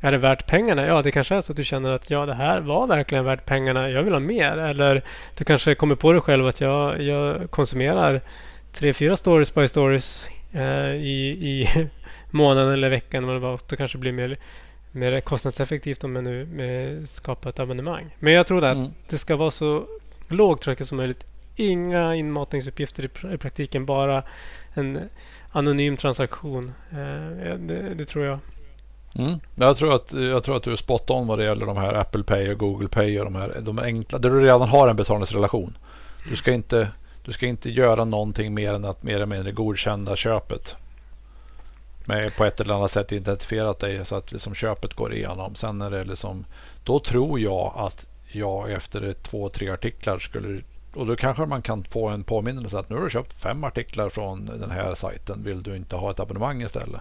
är 0.00 0.12
det 0.12 0.18
värt 0.18 0.46
pengarna? 0.46 0.86
Ja, 0.86 1.02
det 1.02 1.10
kanske 1.10 1.34
är 1.34 1.40
så 1.40 1.52
att 1.52 1.56
du 1.56 1.64
känner 1.64 1.90
att 1.90 2.10
ja, 2.10 2.26
det 2.26 2.34
här 2.34 2.60
var 2.60 2.86
verkligen 2.86 3.24
värt 3.24 3.46
pengarna. 3.46 3.90
Jag 3.90 4.02
vill 4.02 4.12
ha 4.12 4.20
mer. 4.20 4.58
Eller 4.58 5.02
du 5.36 5.44
kanske 5.44 5.74
kommer 5.74 5.94
på 5.94 6.12
dig 6.12 6.20
själv 6.20 6.46
att 6.46 6.60
jag, 6.60 7.02
jag 7.02 7.50
konsumerar 7.50 8.20
tre, 8.72 8.92
fyra 8.92 9.16
stories 9.16 9.54
by 9.54 9.68
stories 9.68 10.28
eh, 10.52 10.94
i, 10.94 11.28
i 11.30 11.68
månaden 12.30 12.72
eller 12.72 12.90
veckan. 12.90 13.24
Eller 13.24 13.38
vad, 13.38 13.60
då 13.68 13.76
kanske 13.76 13.98
blir 13.98 14.12
mer, 14.12 14.38
mer 14.92 15.20
kostnadseffektivt 15.20 16.04
om 16.04 16.12
man 16.12 16.24
nu 16.24 16.46
med 16.46 17.08
skapar 17.08 17.50
ett 17.50 17.58
abonnemang. 17.58 18.16
Men 18.18 18.32
jag 18.32 18.46
tror 18.46 18.64
att 18.64 18.76
mm. 18.76 18.90
det 19.08 19.18
ska 19.18 19.36
vara 19.36 19.50
så 19.50 19.86
lågtröskel 20.28 20.86
som 20.86 20.96
möjligt. 20.96 21.24
Inga 21.56 22.14
inmatningsuppgifter 22.14 23.04
i, 23.04 23.34
i 23.34 23.38
praktiken. 23.38 23.86
Bara 23.86 24.22
en 24.74 25.08
anonym 25.52 25.96
transaktion. 25.96 26.72
Eh, 26.90 27.54
det, 27.58 27.94
det, 27.94 28.04
tror 28.04 28.24
jag. 28.24 28.38
Mm. 29.14 29.40
Jag, 29.54 29.76
tror 29.76 29.94
att, 29.94 30.12
jag 30.12 30.44
tror 30.44 30.56
att 30.56 30.62
du 30.62 30.72
är 30.72 30.76
spot 30.76 31.10
on 31.10 31.26
vad 31.26 31.38
det 31.38 31.44
gäller 31.44 31.66
de 31.66 31.76
här 31.76 31.94
Apple 31.94 32.22
Pay 32.22 32.50
och 32.52 32.58
Google 32.58 32.88
Pay 32.88 33.18
och 33.18 33.24
de 33.24 33.34
här 33.34 33.60
de 33.60 33.78
enkla. 33.78 34.18
Där 34.18 34.30
du 34.30 34.40
redan 34.40 34.68
har 34.68 34.88
en 34.88 34.96
betalningsrelation. 34.96 35.76
Du 36.28 36.36
ska 36.36 36.52
inte 36.52 36.88
du 37.24 37.32
ska 37.32 37.46
inte 37.46 37.70
göra 37.70 38.04
någonting 38.04 38.54
mer 38.54 38.74
än 38.74 38.84
att 38.84 39.02
mer 39.02 39.14
eller 39.14 39.26
mindre 39.26 39.52
godkänna 39.52 40.16
köpet. 40.16 40.76
Med 42.04 42.36
på 42.36 42.44
ett 42.44 42.60
eller 42.60 42.74
annat 42.74 42.90
sätt 42.90 43.12
identifierat 43.12 43.78
dig 43.78 44.06
så 44.06 44.14
att 44.14 44.32
liksom 44.32 44.54
köpet 44.54 44.94
går 44.94 45.14
igenom. 45.14 45.54
Sen 45.54 45.82
är 45.82 45.90
det 45.90 46.04
liksom, 46.04 46.44
då 46.84 46.98
tror 46.98 47.40
jag 47.40 47.72
att 47.76 48.06
jag 48.32 48.72
efter 48.72 49.12
två, 49.12 49.48
tre 49.48 49.70
artiklar 49.70 50.18
skulle 50.18 50.62
och 50.94 51.06
då 51.06 51.16
kanske 51.16 51.46
man 51.46 51.62
kan 51.62 51.84
få 51.84 52.08
en 52.08 52.24
påminnelse 52.24 52.78
att 52.78 52.90
nu 52.90 52.96
har 52.96 53.02
du 53.02 53.10
köpt 53.10 53.32
fem 53.32 53.64
artiklar 53.64 54.08
från 54.08 54.46
den 54.46 54.70
här 54.70 54.94
sajten. 54.94 55.44
Vill 55.44 55.62
du 55.62 55.76
inte 55.76 55.96
ha 55.96 56.10
ett 56.10 56.20
abonnemang 56.20 56.62
istället? 56.62 57.00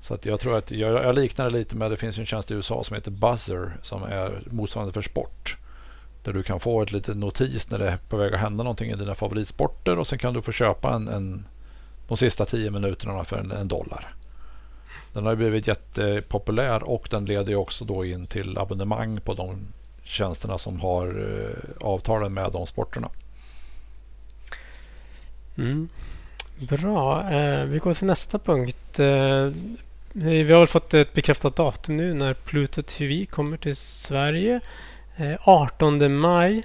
Så 0.00 0.14
att 0.14 0.26
jag 0.26 0.40
tror 0.40 0.56
att 0.56 0.70
jag, 0.70 1.04
jag 1.04 1.14
liknar 1.14 1.44
det 1.44 1.50
lite 1.50 1.76
med 1.76 1.90
det 1.90 1.96
finns 1.96 2.18
en 2.18 2.26
tjänst 2.26 2.50
i 2.50 2.54
USA 2.54 2.84
som 2.84 2.94
heter 2.94 3.10
Buzzer 3.10 3.72
som 3.82 4.02
är 4.02 4.42
motsvarande 4.50 4.92
för 4.92 5.02
sport. 5.02 5.56
Där 6.22 6.32
du 6.32 6.42
kan 6.42 6.60
få 6.60 6.82
ett 6.82 6.92
litet 6.92 7.16
notis 7.16 7.70
när 7.70 7.78
det 7.78 7.90
är 7.90 7.96
på 7.96 8.16
väg 8.16 8.34
att 8.34 8.40
hända 8.40 8.64
någonting 8.64 8.90
i 8.90 8.96
dina 8.96 9.14
favoritsporter 9.14 9.98
och 9.98 10.06
sen 10.06 10.18
kan 10.18 10.34
du 10.34 10.42
få 10.42 10.52
köpa 10.52 10.94
en, 10.94 11.08
en 11.08 11.44
de 12.08 12.16
sista 12.16 12.44
tio 12.44 12.70
minuterna 12.70 13.24
för 13.24 13.38
en, 13.38 13.50
en 13.50 13.68
dollar. 13.68 14.14
Den 15.12 15.26
har 15.26 15.36
blivit 15.36 15.66
jättepopulär 15.66 16.82
och 16.82 17.08
den 17.10 17.24
leder 17.24 17.54
också 17.54 17.84
då 17.84 18.04
in 18.04 18.26
till 18.26 18.58
abonnemang 18.58 19.20
på 19.20 19.34
de 19.34 19.58
tjänsterna 20.02 20.58
som 20.58 20.80
har 20.80 21.06
eh, 21.06 21.86
avtalen 21.86 22.34
med 22.34 22.52
de 22.52 22.66
sporterna. 22.66 23.08
Mm. 25.58 25.88
Bra. 26.58 27.30
Eh, 27.30 27.64
vi 27.64 27.78
går 27.78 27.94
till 27.94 28.06
nästa 28.06 28.38
punkt. 28.38 28.98
Eh, 28.98 29.50
vi 30.12 30.52
har 30.52 30.58
väl 30.58 30.66
fått 30.66 30.94
ett 30.94 31.14
bekräftat 31.14 31.56
datum 31.56 31.96
nu 31.96 32.14
när 32.14 32.34
Pluto 32.34 32.82
TV 32.82 33.26
kommer 33.26 33.56
till 33.56 33.76
Sverige. 33.76 34.60
Eh, 35.20 35.38
18 35.42 36.18
maj 36.18 36.62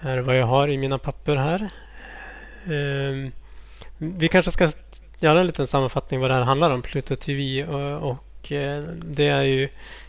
är 0.00 0.18
vad 0.18 0.36
jag 0.36 0.46
har 0.46 0.68
i 0.68 0.78
mina 0.78 0.98
papper 0.98 1.36
här. 1.36 1.70
Ehm, 2.66 3.32
vi 3.98 4.28
kanske 4.28 4.50
ska 4.50 4.68
göra 5.18 5.40
en 5.40 5.46
liten 5.46 5.66
sammanfattning 5.66 6.20
vad 6.20 6.30
det 6.30 6.34
här 6.34 6.42
handlar 6.42 6.70
om, 6.70 6.82
Pluto 6.82 7.16
TV. 7.16 7.60
Eh, 7.60 7.94
och 7.94 8.52
eh, 8.52 8.82
det 9.04 9.28
är 9.28 9.42
ju 9.42 9.68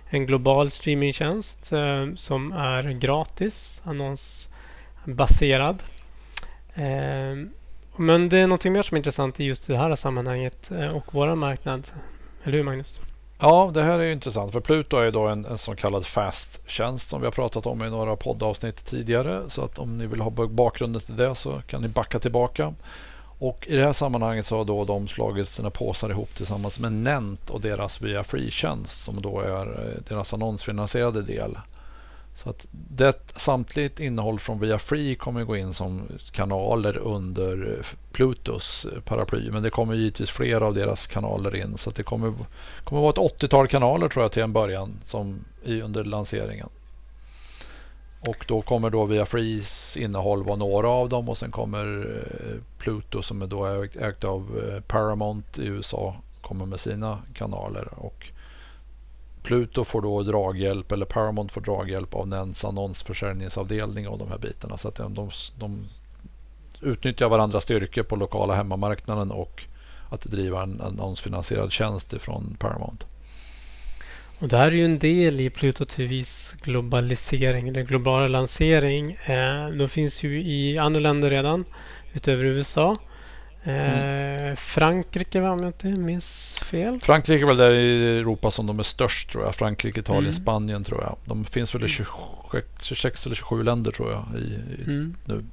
en 0.10 0.26
global 0.26 0.72
streamingtjänst 0.72 1.66
som 2.16 2.52
är 2.52 2.92
gratis, 2.92 3.82
annonsbaserad. 3.86 5.84
Ehm, 6.76 7.50
men 7.96 8.30
det 8.30 8.38
är 8.38 8.48
något 8.48 8.66
mer 8.66 8.82
som 8.82 8.96
är 8.96 9.00
intressant 9.00 9.40
i 9.40 9.44
just 9.44 9.68
det 9.68 9.78
här 9.78 9.96
sammanhanget 9.96 10.72
och 10.94 11.14
vår 11.14 11.36
marknad. 11.36 11.88
Eller 12.44 12.58
hur 12.58 12.64
Magnus? 12.64 13.00
Ja, 13.44 13.72
det 13.74 13.84
här 13.84 14.00
är 14.00 14.12
intressant 14.12 14.52
för 14.52 14.60
Pluto 14.60 14.98
är 14.98 15.12
då 15.12 15.28
en, 15.28 15.46
en 15.46 15.58
så 15.58 15.76
kallad 15.76 16.06
fast-tjänst 16.06 17.10
som 17.10 17.22
vi 17.22 17.28
har 17.28 17.32
pratat 17.32 17.66
om 17.66 17.84
i 17.84 17.90
några 17.90 18.16
poddavsnitt 18.16 18.86
tidigare. 18.86 19.50
Så 19.50 19.64
att 19.64 19.80
om 19.80 19.98
ni 19.98 20.08
vill 20.08 20.22
ha 20.22 20.30
bakgrunden 20.30 21.02
till 21.02 21.16
det 21.16 21.36
så 21.36 21.62
kan 21.68 21.82
ni 21.82 21.88
backa 21.88 22.20
tillbaka. 22.20 22.74
Och 23.40 23.68
i 23.68 23.76
det 23.76 23.84
här 23.84 23.94
sammanhanget 23.94 24.46
så 24.46 24.58
har 24.58 24.66
då 24.66 24.86
de 24.86 25.08
slagit 25.08 25.48
sina 25.48 25.70
påsar 25.70 26.10
ihop 26.10 26.36
tillsammans 26.36 26.80
med 26.80 26.92
Nent 26.92 27.50
och 27.50 27.62
deras 27.62 28.02
Via 28.02 28.24
Free-tjänst 28.24 29.04
som 29.04 29.22
då 29.22 29.40
är 29.40 29.66
eh, 29.66 30.04
deras 30.10 30.34
annonsfinansierade 30.34 31.22
del. 31.22 31.58
Så 32.36 32.50
att 32.50 32.66
det, 32.72 33.34
samtligt 33.36 34.00
innehåll 34.00 34.40
från 34.40 34.60
Viafree 34.60 35.16
kommer 35.16 35.44
gå 35.44 35.58
in 35.58 35.74
som 35.74 36.08
kanaler 36.32 36.98
under 36.98 37.86
Plutos 38.12 38.88
paraply. 39.06 39.52
Men 39.52 39.64
det 39.64 39.70
kommer 39.70 39.94
givetvis 39.94 40.30
fler 40.30 40.62
av 40.62 40.74
deras 40.74 41.08
kanaler 41.08 41.56
in. 41.56 41.78
Så 41.78 41.92
det 41.92 42.04
kommer, 42.04 42.34
kommer 42.84 43.02
vara 43.02 43.12
ett 43.12 43.42
80-tal 43.42 43.68
kanaler 43.68 44.10
tror 44.10 44.24
jag 44.24 44.32
till 44.32 44.44
en 44.44 44.54
början 44.54 45.00
som 45.06 45.40
i, 45.64 45.82
under 45.82 46.04
lanseringen. 46.04 46.70
Och 48.20 48.46
då 48.48 48.62
kommer 48.62 48.90
då 48.90 49.06
Viafrees 49.06 49.98
innehåll 49.98 50.44
vara 50.44 50.56
några 50.56 50.90
av 50.90 51.10
dem 51.10 51.30
och 51.30 51.38
sen 51.38 51.52
kommer 51.52 51.86
eh, 52.18 52.62
Pluto 52.78 53.22
som 53.22 53.42
är 53.42 53.48
då 53.48 53.84
ägt 53.84 54.24
av 54.24 54.64
eh, 54.70 54.82
Paramount 54.82 55.62
i 55.62 55.66
USA 55.66 56.16
kommer 56.42 56.66
med 56.66 56.80
sina 56.80 57.20
kanaler. 57.34 57.88
Och 57.98 58.32
Pluto 59.44 59.84
får 59.84 60.02
då 60.02 60.24
draghjälp 60.24 60.92
eller 60.92 61.06
Paramount 61.06 61.54
får 61.54 61.62
draghjälp 61.62 62.16
av 62.16 62.28
Nens 62.28 62.66
annonsförsäljningsavdelning 62.66 64.08
och 64.08 64.18
de 64.18 64.30
här 64.30 64.38
bitarna. 64.38 64.78
Så 64.78 64.88
att 64.88 64.96
de, 64.96 65.14
de, 65.14 65.30
de 65.60 65.86
utnyttjar 66.82 67.30
varandras 67.30 67.64
styrkor 67.64 68.04
på 68.04 68.16
lokala 68.16 68.56
hemmamarknaden 68.56 69.32
och 69.32 69.64
att 70.10 70.24
driva 70.24 70.64
en 70.64 70.82
annonsfinansierad 70.82 71.72
tjänst 71.72 72.14
från 72.20 72.56
Paramount. 72.60 73.06
Och 74.40 74.48
det 74.48 74.58
här 74.58 74.68
är 74.68 74.72
ju 74.72 74.86
en 74.86 75.00
del 75.00 75.42
i 75.42 75.50
Pluto 75.50 75.86
TVs 75.86 76.54
globalisering 76.62 77.68
eller 77.68 77.82
globala 77.82 78.28
lansering. 78.28 79.12
Eh, 79.12 79.70
de 79.70 79.90
finns 79.90 80.24
ju 80.24 80.42
i 80.42 80.78
andra 80.78 81.00
länder 81.00 81.30
redan 81.30 81.66
utöver 82.14 82.44
USA. 82.44 82.98
Eh, 83.64 84.56
Frankrike 84.56 85.40
va, 85.42 85.50
om 85.52 85.60
jag 85.60 85.68
inte 85.70 85.88
minns 85.88 86.56
fel. 86.62 87.00
Frankrike 87.04 87.44
är 87.44 87.48
väl 87.48 87.58
där 87.58 87.72
i 87.72 88.18
Europa 88.20 88.52
som 88.52 88.68
de 88.68 88.80
är 88.80 88.84
störst 88.84 89.32
tror 89.32 89.44
jag. 89.44 89.56
Frankrike, 89.56 90.00
Italien, 90.00 90.24
Mm. 90.24 90.34
Spanien 90.34 90.84
tror 90.84 91.02
jag. 91.04 91.16
De 91.26 91.46
finns 91.46 91.76
väl 91.76 91.84
i 91.86 91.88
26, 91.88 92.68
26 92.84 93.26
eller 93.26 93.36
27 93.36 93.64
länder 93.64 93.92
tror 93.92 94.12
jag 94.12 94.26
i, 94.42 94.44
i 94.44 94.84
Mm. 94.84 95.16
nu. 95.26 95.44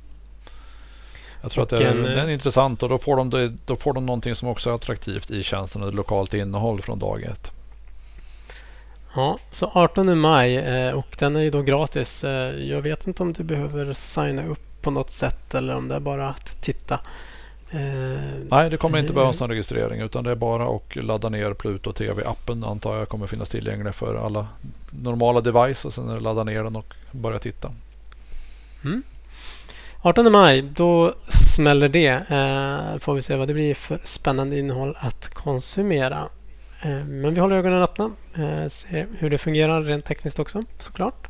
Jag 1.42 1.50
tror 1.50 1.64
Och 1.64 1.72
att 1.72 1.78
det 1.78 1.86
är, 1.86 1.90
en, 1.92 2.04
eh, 2.04 2.10
det 2.10 2.20
är 2.20 2.28
intressant 2.28 2.82
och 2.82 2.88
då 2.88 2.98
får, 2.98 3.16
de 3.16 3.30
det, 3.30 3.48
då 3.66 3.76
får 3.76 3.92
de 3.92 4.06
någonting 4.06 4.34
som 4.34 4.48
också 4.48 4.70
är 4.70 4.74
attraktivt 4.74 5.30
i 5.30 5.42
tjänsten. 5.42 5.82
Ett 5.82 5.94
lokalt 5.94 6.34
innehåll 6.34 6.82
från 6.82 6.98
dag 6.98 7.22
ett. 7.22 7.50
Ja, 9.14 9.38
så 9.52 9.66
18 9.74 10.18
maj 10.18 10.56
eh, 10.56 10.90
och 10.94 11.16
den 11.18 11.36
är 11.36 11.40
ju 11.40 11.50
då 11.50 11.62
gratis. 11.62 12.24
Eh, 12.24 12.54
jag 12.64 12.82
vet 12.82 13.06
inte 13.06 13.22
om 13.22 13.32
du 13.32 13.42
behöver 13.44 13.92
signa 13.92 14.46
upp 14.46 14.82
på 14.82 14.90
något 14.90 15.10
sätt 15.10 15.54
eller 15.54 15.76
om 15.76 15.88
det 15.88 15.94
är 15.94 16.00
bara 16.00 16.28
att 16.28 16.62
titta. 16.62 17.00
Eh, 17.70 17.80
Nej, 18.50 18.70
det 18.70 18.76
kommer 18.76 18.98
inte 18.98 19.12
eh, 19.12 19.14
behövas 19.14 19.40
någon 19.40 19.50
registrering 19.50 20.00
utan 20.00 20.24
det 20.24 20.30
är 20.30 20.34
bara 20.34 20.76
att 20.76 20.96
ladda 20.96 21.28
ner 21.28 21.54
Pluto 21.54 21.92
TV-appen 21.92 22.64
antar 22.64 22.96
jag 22.96 23.08
kommer 23.08 23.26
finnas 23.26 23.48
tillgänglig 23.48 23.94
för 23.94 24.14
alla 24.26 24.48
normala 24.90 25.40
device 25.40 25.84
och 25.84 25.92
sen 25.92 26.18
ladda 26.18 26.44
ner 26.44 26.64
den 26.64 26.76
och 26.76 26.94
börja 27.10 27.38
titta. 27.38 27.72
18 30.00 30.32
maj, 30.32 30.62
då 30.62 31.14
smäller 31.28 31.88
det. 31.88 32.08
Eh, 32.08 32.98
får 33.00 33.14
vi 33.14 33.22
se 33.22 33.36
vad 33.36 33.48
det 33.48 33.54
blir 33.54 33.74
för 33.74 33.98
spännande 34.04 34.58
innehåll 34.58 34.96
att 35.00 35.34
konsumera. 35.34 36.28
Eh, 36.82 37.04
men 37.04 37.34
vi 37.34 37.40
håller 37.40 37.56
ögonen 37.56 37.82
öppna. 37.82 38.10
Eh, 38.34 38.68
se 38.68 39.06
hur 39.18 39.30
det 39.30 39.38
fungerar 39.38 39.82
rent 39.82 40.04
tekniskt 40.04 40.38
också 40.38 40.64
såklart. 40.78 41.26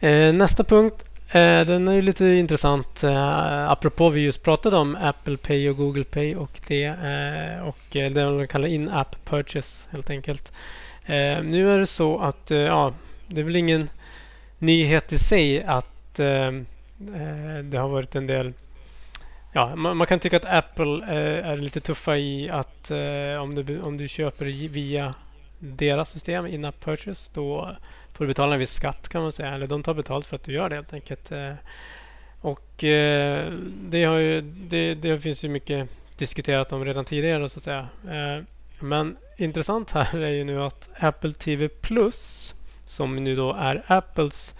Eh, 0.00 0.32
nästa 0.32 0.64
punkt. 0.64 1.04
Eh, 1.30 1.66
den 1.66 1.88
är 1.88 1.92
ju 1.92 2.02
lite 2.02 2.26
intressant. 2.26 3.04
Eh, 3.04 3.70
apropå 3.70 4.08
vi 4.08 4.20
just 4.20 4.42
pratade 4.42 4.76
om 4.76 4.96
Apple 4.96 5.36
Pay 5.36 5.70
och 5.70 5.76
Google 5.76 6.04
Pay 6.04 6.36
och 6.36 6.60
det. 6.66 6.84
Eh, 6.84 7.68
och 7.68 7.96
eh, 7.96 8.12
det 8.12 8.30
man 8.30 8.48
kallar 8.48 8.68
in-app 8.68 9.24
purchase 9.24 9.84
helt 9.90 10.10
enkelt. 10.10 10.52
Eh, 11.04 11.42
nu 11.42 11.70
är 11.70 11.78
det 11.78 11.86
så 11.86 12.18
att 12.18 12.50
eh, 12.50 12.58
ja, 12.58 12.94
det 13.26 13.40
är 13.40 13.44
väl 13.44 13.56
ingen 13.56 13.90
nyhet 14.58 15.12
i 15.12 15.18
sig 15.18 15.62
att 15.62 16.18
eh, 16.18 16.46
eh 16.46 17.58
Det 17.62 17.78
har 17.78 17.88
varit 17.88 18.14
en 18.14 18.26
del... 18.26 18.52
Ja, 19.52 19.76
man, 19.76 19.96
man 19.96 20.06
kan 20.06 20.20
tycka 20.20 20.36
att 20.36 20.44
Apple 20.44 21.04
eh, 21.04 21.50
är 21.50 21.56
lite 21.56 21.80
tuffa 21.80 22.16
i 22.16 22.50
att 22.50 22.90
eh, 22.90 23.42
om, 23.42 23.54
du, 23.54 23.80
om 23.80 23.96
du 23.96 24.08
köper 24.08 24.68
via 24.68 25.14
deras 25.58 26.10
system, 26.10 26.46
in-app 26.46 26.84
purchase, 26.84 27.30
då 27.34 27.76
får 28.18 28.24
du 28.24 28.28
betala 28.28 28.54
en 28.54 28.60
viss 28.60 28.74
skatt 28.74 29.08
kan 29.08 29.22
man 29.22 29.32
säga. 29.32 29.54
Eller 29.54 29.66
de 29.66 29.82
tar 29.82 29.94
betalt 29.94 30.26
för 30.26 30.36
att 30.36 30.42
du 30.42 30.52
gör 30.52 30.68
det 30.68 30.74
helt 30.74 30.92
enkelt. 30.92 31.32
Eh, 31.32 31.52
och 32.40 32.84
eh, 32.84 33.52
det, 33.80 34.04
har 34.04 34.16
ju, 34.16 34.40
det, 34.40 34.94
det 34.94 35.20
finns 35.20 35.44
ju 35.44 35.48
mycket 35.48 35.88
diskuterat 36.16 36.72
om 36.72 36.84
redan 36.84 37.04
tidigare 37.04 37.48
så 37.48 37.58
att 37.58 37.64
säga. 37.64 37.88
Eh, 38.10 38.44
men 38.80 39.16
intressant 39.36 39.90
här 39.90 40.18
är 40.18 40.28
ju 40.28 40.44
nu 40.44 40.62
att 40.62 40.88
Apple 40.98 41.32
TV 41.32 41.68
Plus 41.68 42.54
som 42.84 43.16
nu 43.16 43.36
då 43.36 43.52
är 43.52 43.82
Apples 43.86 44.54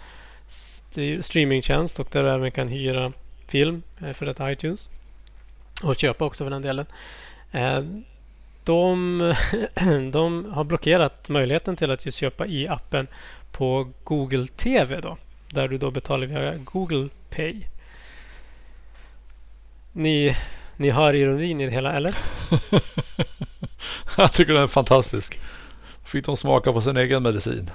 streamingtjänst 1.21 1.99
och 1.99 2.07
där 2.11 2.23
du 2.23 2.29
även 2.29 2.51
kan 2.51 2.67
hyra 2.67 3.13
film 3.47 3.83
för 4.13 4.25
detta 4.25 4.51
iTunes. 4.51 4.89
Och 5.83 5.95
köpa 5.95 6.25
också 6.25 6.43
för 6.43 6.51
den 6.51 6.61
delen. 6.61 6.85
De, 8.63 9.33
de 10.11 10.45
har 10.45 10.63
blockerat 10.63 11.29
möjligheten 11.29 11.75
till 11.75 11.91
att 11.91 12.05
just 12.05 12.17
köpa 12.17 12.45
i 12.45 12.67
appen 12.67 13.07
på 13.59 13.87
Google 14.03 14.47
TV 14.47 15.01
då. 15.01 15.17
Där 15.49 15.67
du 15.67 15.77
då 15.77 15.91
betalar 15.91 16.27
via 16.27 16.55
Google 16.55 17.09
Pay. 17.29 17.55
Ni, 19.91 20.35
ni 20.77 20.89
hör 20.89 21.15
ironin 21.15 21.61
i 21.61 21.65
det 21.65 21.71
hela, 21.71 21.93
eller? 21.93 22.15
Jag 24.17 24.33
tycker 24.33 24.53
den 24.53 24.63
är 24.63 24.67
fantastisk. 24.67 25.39
Fick 26.05 26.25
de 26.25 26.37
smaka 26.37 26.73
på 26.73 26.81
sin 26.81 26.97
egen 26.97 27.23
medicin. 27.23 27.69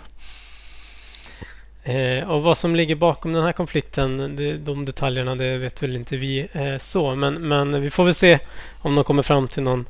Eh, 1.83 2.31
och 2.31 2.43
vad 2.43 2.59
som 2.59 2.77
ligger 2.77 2.95
bakom 2.95 3.33
den 3.33 3.45
här 3.45 3.53
konflikten, 3.53 4.37
det, 4.37 4.59
de 4.59 4.85
detaljerna, 4.85 5.35
det 5.35 5.59
vet 5.59 5.83
väl 5.83 5.97
inte 5.97 6.17
vi 6.17 6.49
eh, 6.53 6.79
så. 6.79 7.15
Men, 7.15 7.35
men 7.35 7.83
vi 7.83 7.91
får 7.91 8.05
väl 8.05 8.15
se 8.15 8.39
om 8.81 8.95
de 8.95 9.05
kommer 9.05 9.23
fram 9.23 9.49
till 9.49 9.63
någon... 9.63 9.87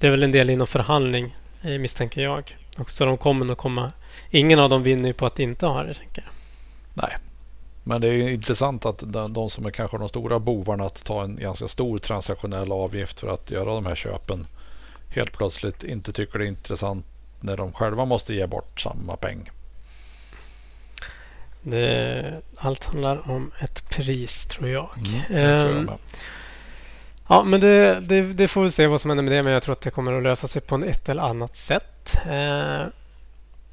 Det 0.00 0.06
är 0.06 0.10
väl 0.10 0.22
en 0.22 0.32
del 0.32 0.50
i 0.50 0.56
någon 0.56 0.66
förhandling, 0.66 1.36
eh, 1.62 1.78
misstänker 1.78 2.20
jag. 2.20 2.56
Och 2.78 2.90
så 2.90 3.04
de 3.04 3.18
kommer 3.18 3.46
nog 3.46 3.58
komma... 3.58 3.92
Ingen 4.30 4.58
av 4.58 4.70
dem 4.70 4.82
vinner 4.82 5.08
ju 5.08 5.12
på 5.12 5.26
att 5.26 5.38
inte 5.38 5.66
ha 5.66 5.82
det, 5.82 5.94
tänker 5.94 6.22
jag. 6.22 6.32
Nej. 6.94 7.16
Men 7.84 8.00
det 8.00 8.08
är 8.08 8.28
intressant 8.28 8.86
att 8.86 9.02
de, 9.06 9.32
de 9.32 9.50
som 9.50 9.66
är 9.66 9.70
kanske 9.70 9.98
de 9.98 10.08
stora 10.08 10.38
bovarna 10.38 10.84
att 10.84 11.04
ta 11.04 11.24
en 11.24 11.36
ganska 11.36 11.68
stor 11.68 11.98
transaktionell 11.98 12.72
avgift 12.72 13.20
för 13.20 13.28
att 13.28 13.50
göra 13.50 13.74
de 13.74 13.86
här 13.86 13.94
köpen 13.94 14.46
helt 15.08 15.32
plötsligt 15.32 15.84
inte 15.84 16.12
tycker 16.12 16.38
det 16.38 16.44
är 16.44 16.48
intressant 16.48 17.06
när 17.40 17.56
de 17.56 17.72
själva 17.72 18.04
måste 18.04 18.34
ge 18.34 18.46
bort 18.46 18.80
samma 18.80 19.16
peng. 19.16 19.50
Det, 21.62 22.40
allt 22.56 22.84
handlar 22.84 23.30
om 23.30 23.52
ett 23.60 23.88
pris, 23.90 24.46
tror 24.46 24.68
jag. 24.68 24.88
Det 24.96 25.26
tror 25.28 25.40
jag 25.40 25.78
Ehm. 25.78 25.90
Ja, 27.28 27.42
men 27.42 27.60
det, 27.60 28.00
det, 28.00 28.20
det 28.20 28.48
får 28.48 28.62
vi 28.62 28.70
se 28.70 28.86
vad 28.86 29.00
som 29.00 29.10
händer 29.10 29.24
med 29.24 29.32
det. 29.32 29.42
Men 29.42 29.52
jag 29.52 29.62
tror 29.62 29.72
att 29.72 29.80
det 29.80 29.90
kommer 29.90 30.12
att 30.12 30.22
lösa 30.22 30.48
sig 30.48 30.62
på 30.62 30.84
ett 30.84 31.08
eller 31.08 31.22
annat 31.22 31.56
sätt. 31.56 32.16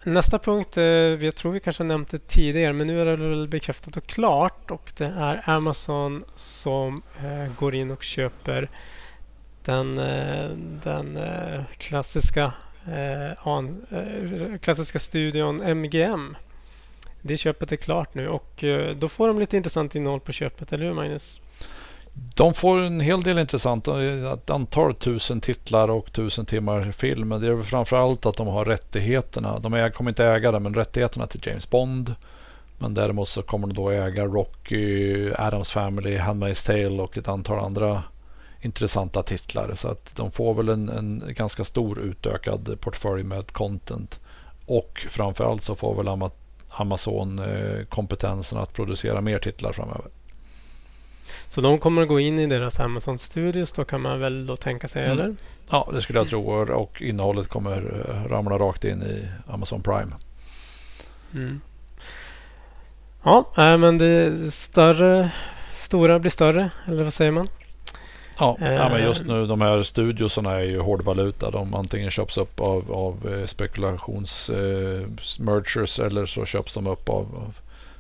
Nästa 0.08 0.40
punkt, 0.40 0.78
eh, 0.78 0.84
jag 0.86 1.36
tror 1.36 1.52
vi 1.52 1.60
kanske 1.60 1.84
har 1.84 1.88
nämnt 1.88 2.10
det 2.10 2.28
tidigare, 2.28 2.74
men 2.74 2.88
nu 2.88 3.02
är 3.02 3.06
det 3.06 3.16
väl 3.16 3.48
bekräftat 3.48 3.98
och 3.98 4.08
klart. 4.08 4.72
Och 4.72 4.92
det 4.98 5.06
är 5.06 5.50
Amazon 5.50 6.24
som 6.36 7.02
eh, 7.24 7.54
går 7.60 7.76
in 7.76 7.92
och 7.92 8.04
köper 8.04 8.70
den, 9.66 9.98
eh, 9.98 10.50
den 10.84 11.18
eh, 11.18 11.62
klassiska, 11.78 12.54
eh, 12.88 13.48
an, 13.48 13.86
eh, 13.92 14.58
klassiska 14.58 15.00
studion 15.00 15.62
MGM. 15.62 16.36
Det 17.22 17.38
köpet 17.38 17.72
är 17.72 17.76
klart 17.76 18.14
nu 18.14 18.28
och 18.28 18.64
då 18.96 19.10
får 19.10 19.28
de 19.28 19.40
lite 19.40 19.58
intressant 19.58 19.96
innehåll 19.96 20.20
på 20.20 20.32
köpet, 20.32 20.74
eller 20.74 20.86
hur 20.86 20.94
Magnus? 20.94 21.42
De 22.36 22.54
får 22.54 22.80
en 22.80 23.00
hel 23.00 23.24
del 23.24 23.40
intressant 23.40 23.88
ett 23.88 24.50
antal 24.50 24.96
tusen 24.96 25.42
titlar 25.42 25.88
och 25.88 26.14
tusen 26.14 26.46
timmar 26.46 26.92
film. 26.92 27.28
Men 27.28 27.42
det 27.42 27.48
är 27.48 27.52
väl 27.52 27.64
framför 27.64 27.98
allt 27.98 28.26
att 28.26 28.38
de 28.38 28.48
har 28.48 28.66
rättigheterna. 28.66 29.60
De 29.60 29.74
är, 29.74 29.90
kommer 29.90 30.12
inte 30.12 30.26
äga 30.26 30.52
det, 30.52 30.60
men 30.60 30.74
rättigheterna 30.74 31.28
till 31.28 31.42
James 31.44 31.70
Bond. 31.70 32.16
Men 32.78 32.94
däremot 32.94 33.30
så 33.30 33.42
kommer 33.42 33.68
de 33.68 33.74
då 33.74 33.90
äga 33.90 34.26
Rocky, 34.26 35.32
Adams 35.34 35.70
Family, 35.70 36.18
Handmaid's 36.18 36.66
Tale 36.66 37.02
och 37.02 37.18
ett 37.18 37.28
antal 37.28 37.60
andra 37.60 38.04
intressanta 38.62 39.24
titlar. 39.24 39.76
Så 39.76 39.88
att 39.88 40.16
de 40.16 40.32
får 40.32 40.54
väl 40.54 40.70
en, 40.70 40.90
en 40.90 41.24
ganska 41.28 41.64
stor 41.64 42.00
utökad 42.00 42.78
portfölj 42.82 43.24
med 43.24 43.52
content. 43.52 44.20
Och 44.66 45.06
framför 45.10 45.52
allt 45.52 45.64
så 45.64 45.76
får 45.76 45.96
väl 45.96 46.30
Amazon 46.70 47.40
eh, 47.40 47.86
kompetensen 47.86 48.58
att 48.58 48.74
producera 48.74 49.22
mer 49.22 49.40
titlar 49.40 49.72
framöver. 49.72 50.12
Så 51.48 51.62
de 51.62 51.80
kommer 51.80 52.02
att 52.02 52.08
gå 52.08 52.20
in 52.20 52.40
i 52.40 52.46
deras 52.46 52.80
Amazon 52.80 53.18
Studios 53.18 53.72
då 53.72 53.84
kan 53.86 54.02
man 54.02 54.20
väl 54.20 54.46
då 54.48 54.56
tänka 54.56 54.88
sig, 54.88 55.06
Mm. 55.06 55.20
eller? 55.20 55.36
Ja, 55.70 55.90
det 55.94 56.02
skulle 56.02 56.20
jag 56.20 56.28
tro. 56.28 56.52
Och- 56.52 57.02
innehållet 57.02 57.48
kommer 57.48 58.06
eh, 58.10 58.30
ramla 58.32 58.58
rakt 58.58 58.86
in 58.86 59.04
i 59.04 59.28
Amazon 59.48 59.82
Prime. 59.82 60.12
Mm. 61.34 61.62
Ja, 63.24 63.46
äh, 63.58 63.78
men 63.78 63.98
det 63.98 64.52
större, 64.54 65.30
stora 65.80 66.20
blir 66.20 66.32
större, 66.32 66.70
eller 66.88 67.04
vad 67.04 67.14
säger 67.14 67.32
man? 67.32 67.48
Ja, 68.40 68.58
ja, 68.60 68.90
men 68.90 69.00
Eh. 69.00 69.04
just 69.04 69.26
nu 69.26 69.46
de 69.46 69.62
här 69.62 69.84
studiosarna 69.84 70.52
är 70.54 70.64
ju 70.64 70.80
hårdvaluta. 70.80 71.52
De 71.52 71.74
antingen 71.74 72.12
köps 72.12 72.38
upp 72.38 72.60
av, 72.62 72.92
av 72.92 73.34
eh, 73.40 73.46
spekulations 73.46 74.50
eh, 74.50 75.02
mergers 75.40 76.00
eller 76.00 76.26
så 76.26 76.46
köps 76.46 76.74
de 76.74 76.88
upp 76.88 77.10
av, 77.10 77.18
av 77.36 77.54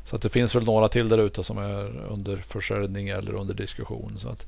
så 0.08 0.16
att 0.16 0.22
det 0.22 0.30
finns 0.30 0.56
väl 0.56 0.64
några 0.64 0.88
till 0.88 1.10
där 1.10 1.18
ute 1.18 1.44
som 1.44 1.58
är 1.58 2.06
under 2.10 2.38
försäljning 2.38 3.10
eller 3.10 3.34
under 3.34 3.54
diskussion. 3.54 4.14
Så 4.18 4.30
att 4.30 4.46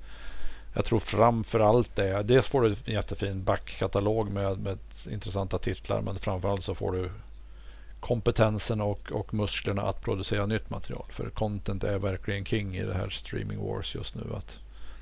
jag 0.74 0.86
tror 0.86 1.00
framför 1.00 1.60
allt 1.60 1.96
det. 1.96 2.24
Dels 2.24 2.48
får 2.48 2.62
du 2.62 2.70
en 2.70 2.94
jättefin 2.94 3.44
backkatalog 3.44 4.32
med, 4.32 4.60
med 4.60 4.78
intressanta 5.10 5.58
titlar. 5.58 6.02
Men 6.02 6.16
framförallt 6.16 6.64
så 6.64 6.76
får 6.76 6.92
du 6.92 7.12
kompetensen 8.00 8.82
och, 8.82 9.12
och 9.12 9.34
musklerna 9.34 9.82
att 9.82 10.02
producera 10.02 10.46
nytt 10.46 10.70
material. 10.70 11.06
För 11.10 11.30
content 11.30 11.84
är 11.84 12.00
verkligen 12.00 12.46
king 12.46 12.76
i 12.78 12.86
det 12.86 12.94
här 12.94 13.10
streaming 13.10 13.60
wars 13.60 13.96
just 13.96 14.16
nu. 14.16 14.24
Att 14.36 14.58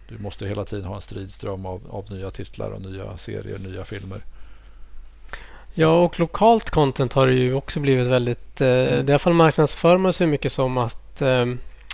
du 0.10 0.18
måste 0.18 0.48
hela 0.48 0.66
tiden 0.66 0.86
ha 0.86 0.96
en 0.96 1.02
stridström 1.02 1.66
av, 1.66 1.82
av 1.90 2.12
nya 2.12 2.32
titlar 2.32 2.72
och 2.72 2.82
nya 2.82 3.18
serier, 3.18 3.58
nya 3.58 3.86
filmer. 3.86 4.22
Ja, 5.80 6.02
och 6.02 6.20
lokalt 6.20 6.70
content 6.70 7.14
har 7.14 7.28
det 7.28 7.34
ju 7.34 7.54
också 7.54 7.80
blivit 7.80 8.08
väldigt... 8.08 8.62
Eh, 8.62 8.68
Mm. 8.68 9.06
Det 9.06 9.10
i 9.10 9.14
alla 9.14 9.20
fall 9.20 9.34
marknadsför 9.34 9.98
man 9.98 10.14
sig 10.14 10.28
mycket 10.28 10.52
som 10.52 10.78
att 10.78 11.22
eh, 11.22 11.46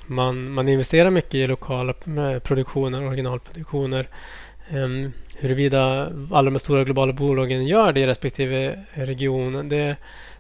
man, 0.08 0.50
man 0.52 0.70
investerar 0.70 1.10
mycket 1.10 1.34
i 1.34 1.48
lokala 1.48 1.94
eh, 2.06 2.40
produktioner, 2.40 3.08
originalproduktioner. 3.08 4.08
Eh, 4.70 5.10
huruvida 5.38 6.12
alla 6.32 6.52
de 6.52 6.60
stora 6.60 6.84
globala 6.84 7.14
bolagen 7.14 7.68
gör 7.68 7.94
det 7.94 8.00
i 8.00 8.08
respektive 8.08 8.86
region, 8.94 9.70
det, 9.70 9.96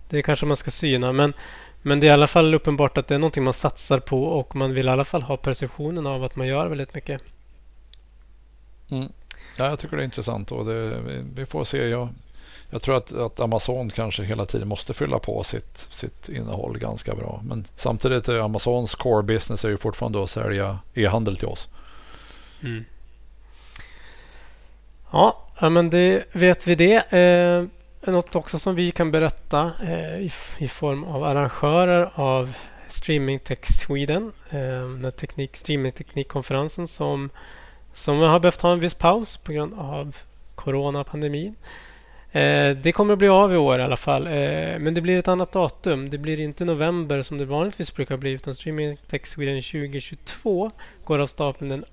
det 0.09 0.21
kanske 0.21 0.45
man 0.45 0.57
ska 0.57 0.71
syna. 0.71 1.11
Men, 1.11 1.33
men 1.81 1.99
det 1.99 2.07
är 2.07 2.09
i 2.09 2.13
alla 2.13 2.27
fall 2.27 2.53
uppenbart 2.53 2.97
att 2.97 3.07
det 3.07 3.15
är 3.15 3.19
någonting 3.19 3.43
man 3.43 3.53
satsar 3.53 3.99
på 3.99 4.23
och 4.23 4.55
man 4.55 4.73
vill 4.73 4.87
i 4.87 4.89
alla 4.89 5.05
fall 5.05 5.21
ha 5.21 5.37
perceptionen 5.37 6.07
av 6.07 6.23
att 6.23 6.35
man 6.35 6.47
gör 6.47 6.67
väldigt 6.67 6.95
mycket. 6.95 7.21
Mm. 8.91 9.11
Ja, 9.57 9.65
jag 9.65 9.79
tycker 9.79 9.97
det 9.97 10.03
är 10.03 10.05
intressant 10.05 10.51
och 10.51 10.65
det, 10.65 10.99
vi, 10.99 11.23
vi, 11.35 11.45
får 11.45 11.63
se. 11.63 11.87
Jag, 11.87 12.09
jag 12.73 12.81
tror 12.81 12.97
att, 12.97 13.13
att, 13.13 13.39
Amazon 13.39 13.89
kanske 13.89 14.23
hela 14.23 14.45
tiden 14.45 14.67
måste 14.67 14.93
fylla 14.93 15.19
på 15.19 15.43
sitt, 15.43 15.87
sitt 15.89 16.29
innehåll 16.29 16.77
ganska 16.77 17.15
bra. 17.15 17.41
Men 17.43 17.65
samtidigt 17.75 18.29
är 18.29 18.39
Amazons 18.39 18.95
core 18.95 19.23
business 19.23 19.65
är 19.65 19.69
ju 19.69 19.77
fortfarande 19.77 20.23
att 20.23 20.29
sälja 20.29 20.79
e-handel 20.93 21.37
till 21.37 21.47
oss. 21.47 21.67
Mm. 22.63 22.85
Ja, 25.11 25.47
men 25.61 25.89
det 25.89 26.23
vet 26.31 26.67
vi 26.67 26.75
det. 26.75 27.13
Eh, 27.13 28.11
något 28.11 28.35
också 28.35 28.59
som 28.59 28.75
vi 28.75 28.91
kan 28.91 29.11
berätta 29.11 29.71
eh, 29.83 30.17
i, 30.17 30.31
i, 30.57 30.67
form 30.67 31.03
av 31.03 31.23
arrangörer 31.23 32.11
av 32.15 32.55
Streaming 32.89 33.39
Tech 33.39 33.65
Sweden, 33.65 34.31
eh, 34.49 34.89
den 35.01 35.11
teknik, 35.11 35.57
streamingteknikkonferensen 35.57 36.87
som, 36.87 37.29
som 37.93 38.19
har 38.19 38.39
behövt 38.39 38.61
ha 38.61 38.73
en 38.73 38.79
viss 38.79 38.95
paus 38.95 39.37
på 39.37 39.51
grund 39.51 39.73
av 39.79 40.15
coronapandemin. 40.55 41.55
Eh, 42.33 42.77
det 42.77 42.91
kommer 42.91 43.13
att 43.13 43.19
bli 43.19 43.27
av 43.27 43.53
i 43.53 43.57
år 43.57 43.79
i 43.79 43.83
alla 43.83 43.97
fall, 43.97 44.27
eh, 44.27 44.79
men 44.79 44.93
det 44.93 45.01
blir 45.01 45.17
ett 45.17 45.27
annat 45.27 45.51
datum. 45.51 46.09
Det 46.09 46.17
blir 46.17 46.39
inte 46.39 46.65
november 46.65 47.21
som 47.21 47.37
det 47.37 47.45
vanligtvis 47.45 47.95
brukar 47.95 48.17
bli 48.17 48.31
utan 48.31 48.55
Streaming 48.55 48.97
Tech 49.07 49.27
Sweden 49.27 49.61
2022 49.61 50.71
går 51.03 51.19
av 51.19 51.27
stapeln 51.27 51.69
den 51.69 51.85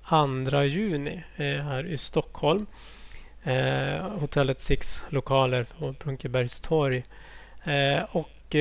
2 0.49 0.63
juni 0.63 1.23
eh, 1.35 1.45
här 1.45 1.85
i 1.85 1.97
Stockholm 1.97 2.65
hotellet 4.19 4.61
Six 4.61 5.03
lokaler 5.09 5.63
på 5.63 5.95
Brunkebergstorg. 6.03 7.03
Och 8.11 8.55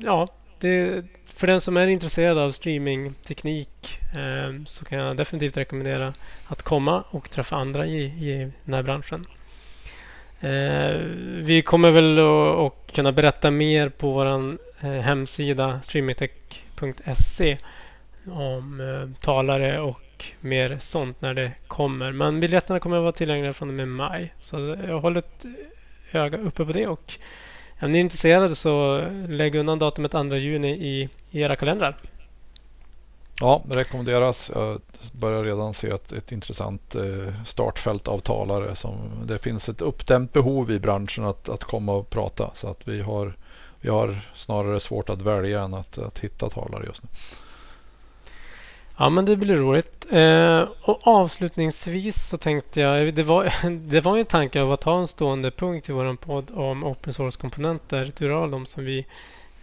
ja, 0.00 0.28
det, 0.58 1.04
för 1.34 1.46
den 1.46 1.60
som 1.60 1.76
är 1.76 1.88
intresserad 1.88 2.38
av 2.38 2.52
streamingteknik 2.52 3.98
så 4.66 4.84
kan 4.84 4.98
jag 4.98 5.16
definitivt 5.16 5.56
rekommendera 5.56 6.14
att 6.46 6.62
komma 6.62 7.04
och 7.10 7.30
träffa 7.30 7.56
andra 7.56 7.86
i, 7.86 8.02
i 8.02 8.50
den 8.64 8.74
här 8.74 8.82
branschen. 8.82 9.26
Eh, 10.40 10.96
vi 11.42 11.62
kommer 11.62 11.90
väl 11.90 12.18
att 12.66 12.92
kunna 12.94 13.12
berätta 13.12 13.50
mer 13.50 13.88
på 13.88 14.12
vår 14.12 14.56
eh, 14.80 14.90
hemsida 14.90 15.80
streamingtech.se 15.82 17.56
om 18.26 18.80
eh, 18.80 19.22
talare 19.24 19.80
och 19.80 20.24
mer 20.40 20.78
sånt 20.80 21.20
när 21.20 21.34
det 21.34 21.52
kommer. 21.66 22.12
Men 22.12 22.40
biljetterna 22.40 22.80
kommer 22.80 22.96
att 22.96 23.02
vara 23.02 23.12
tillgängliga 23.12 23.52
från 23.52 23.68
och 23.68 23.74
med 23.74 23.88
maj. 23.88 24.34
Så 24.38 24.76
jag 24.88 25.00
håller 25.00 25.18
ett 25.18 25.44
öga 26.12 26.38
uppe 26.38 26.64
på 26.64 26.72
det. 26.72 26.86
Och 26.86 27.12
om 27.80 27.92
ni 27.92 27.98
är 27.98 28.02
intresserade 28.02 28.54
så 28.54 29.04
lägg 29.28 29.54
undan 29.54 29.78
datumet 29.78 30.12
2 30.12 30.36
juni 30.36 30.70
i, 30.70 31.08
i 31.30 31.40
era 31.40 31.56
kalendrar. 31.56 31.96
Ja, 33.40 33.62
det 33.64 33.78
rekommenderas. 33.78 34.50
Jag 34.54 34.80
börjar 35.12 35.44
redan 35.44 35.74
se 35.74 35.88
ett, 35.88 36.12
ett 36.12 36.32
intressant 36.32 36.94
eh, 36.94 37.44
startfält 37.44 38.08
av 38.08 38.18
talare. 38.18 38.76
Som, 38.76 38.96
det 39.24 39.38
finns 39.38 39.68
ett 39.68 39.80
uppdämt 39.80 40.32
behov 40.32 40.70
i 40.70 40.78
branschen 40.78 41.24
att, 41.24 41.48
att 41.48 41.64
komma 41.64 41.92
och 41.92 42.10
prata. 42.10 42.50
Så 42.54 42.68
att 42.68 42.88
vi 42.88 43.02
har, 43.02 43.34
vi 43.80 43.88
har 43.88 44.20
snarare 44.34 44.80
svårt 44.80 45.10
att 45.10 45.22
välja 45.22 45.62
än 45.62 45.74
att, 45.74 45.98
att 45.98 46.18
hitta 46.18 46.50
talare 46.50 46.84
just 46.86 47.02
nu. 47.02 47.08
Ja, 48.98 49.10
men 49.10 49.24
det 49.24 49.36
blir 49.36 49.56
roligt. 49.56 50.06
Eh, 50.10 50.68
och 50.82 51.06
avslutningsvis 51.06 52.28
så 52.28 52.36
tänkte 52.36 52.80
jag... 52.80 53.06
Eh, 53.06 53.14
det 53.14 53.22
var, 53.22 53.68
det 53.90 54.00
var 54.00 54.18
en 54.18 54.26
tanke 54.26 54.62
av 54.62 54.72
att 54.72 54.84
ha 54.84 54.98
en 54.98 55.06
stående 55.06 55.50
punkt 55.50 55.88
i 55.88 55.92
vår 55.92 56.16
podd 56.16 56.50
om 56.50 56.84
open 56.84 57.12
source-komponenter. 57.12 58.08
Ett 58.08 58.18
de 58.18 58.66
som 58.66 58.84
vi, 58.84 59.06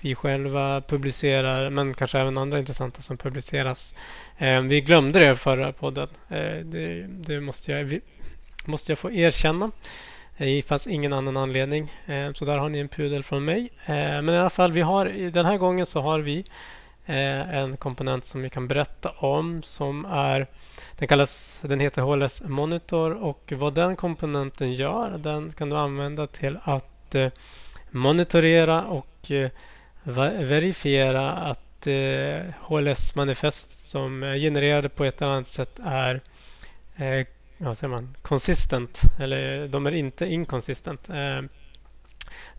vi 0.08 0.16
själva 0.16 0.82
publicerar, 0.82 1.70
men 1.70 1.94
kanske 1.94 2.20
även 2.20 2.38
andra 2.38 2.60
intressanta 2.60 3.02
som 3.02 3.18
publiceras. 3.18 3.96
Eh, 4.38 4.62
vi 4.62 4.82
glömde 4.82 5.20
det 5.20 5.36
förra 5.36 5.72
podden. 5.74 6.08
Eh, 6.30 6.58
det, 6.64 7.06
det 7.08 7.42
måste, 7.42 7.72
jag, 7.72 8.00
måste 8.66 8.92
jag 8.92 9.00
få 9.00 9.12
erkänna. 9.12 9.72
Eh, 10.38 10.46
det 10.46 10.68
fanns 10.68 10.88
ingen 10.88 11.14
annan 11.14 11.38
anledning. 11.38 11.94
Så 12.34 12.46
där 12.46 12.58
har 12.58 12.70
ni 12.70 12.80
en 12.80 12.88
pudel 12.88 13.24
från 13.24 13.46
mig. 13.46 13.70
Men 13.86 14.30
i 14.30 14.38
alla 14.38 14.50
fall, 14.50 14.72
vi 14.72 14.82
har, 14.82 15.06
den 15.32 15.46
här 15.46 15.58
gången 15.58 15.86
så 15.86 16.02
har 16.02 16.20
vi 16.20 16.46
en 17.06 17.78
komponent 17.78 18.26
som 18.26 18.42
vi 18.42 18.50
kan 18.50 18.68
berätta 18.68 19.10
om 19.10 19.64
som 19.64 20.06
är 20.06 20.48
den, 20.98 21.08
kallas, 21.08 21.60
den 21.62 21.80
heter 21.80 22.02
HLS 22.02 22.42
Monitor 22.42 23.12
och 23.12 23.54
vad 23.56 23.74
den 23.74 23.96
komponenten 23.96 24.74
gör 24.74 25.18
den 25.18 25.52
kan 25.52 25.70
du 25.70 25.76
använda 25.76 26.28
till 26.28 26.58
att 26.64 27.16
monitorera 27.92 28.84
och 28.84 29.32
verifiera 30.14 31.32
att 31.32 31.88
eh, 31.88 32.54
HLS 32.62 33.16
manifest 33.16 33.90
som 33.90 34.24
är 34.24 34.38
genererade 34.38 34.90
på 34.90 35.06
ett 35.06 35.22
eller 35.22 35.32
annat 35.32 35.48
sätt 35.48 35.80
är 35.86 36.22
eh, 36.96 37.28
vad 37.58 37.78
säger 37.78 37.92
man, 37.92 38.16
consistent 38.22 39.02
eller 39.20 39.68
de 39.68 39.86
är 39.86 39.92
inte 39.92 40.26
inconsistent. 40.26 41.10
Eh, 41.10 41.42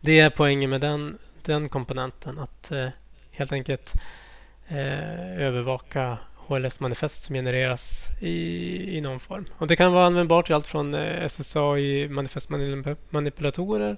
det 0.01 0.21
är 0.21 0.31
poängen 0.31 0.71
med 0.71 0.81
den, 0.81 1.19
den 1.43 1.69
komponenten 1.69 2.39
att 2.39 2.73
helt 3.39 3.53
enkelt 3.53 3.95
eh, 4.69 5.43
övervaka 5.43 6.19
HLS-manifest 6.47 7.23
som 7.23 7.35
genereras 7.35 8.07
i, 8.21 8.97
i 8.97 9.01
någon 9.01 9.21
form. 9.21 9.45
Och 9.59 9.67
Det 9.67 9.77
kan 9.77 9.93
vara 9.93 10.07
användbart 10.07 10.51
i 10.51 10.53
allt 10.53 10.69
från 10.69 10.95
eh, 10.95 11.29
SSAI 11.29 12.09
manifestmanipulatorer 12.09 13.97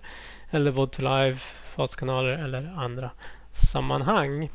eller 0.51 0.71
VOD 0.71 0.93
to 0.93 1.03
Live, 1.03 1.37
faskanaler 1.77 2.45
eller 2.45 2.75
andra 2.77 3.11
sammanhang. 3.53 4.51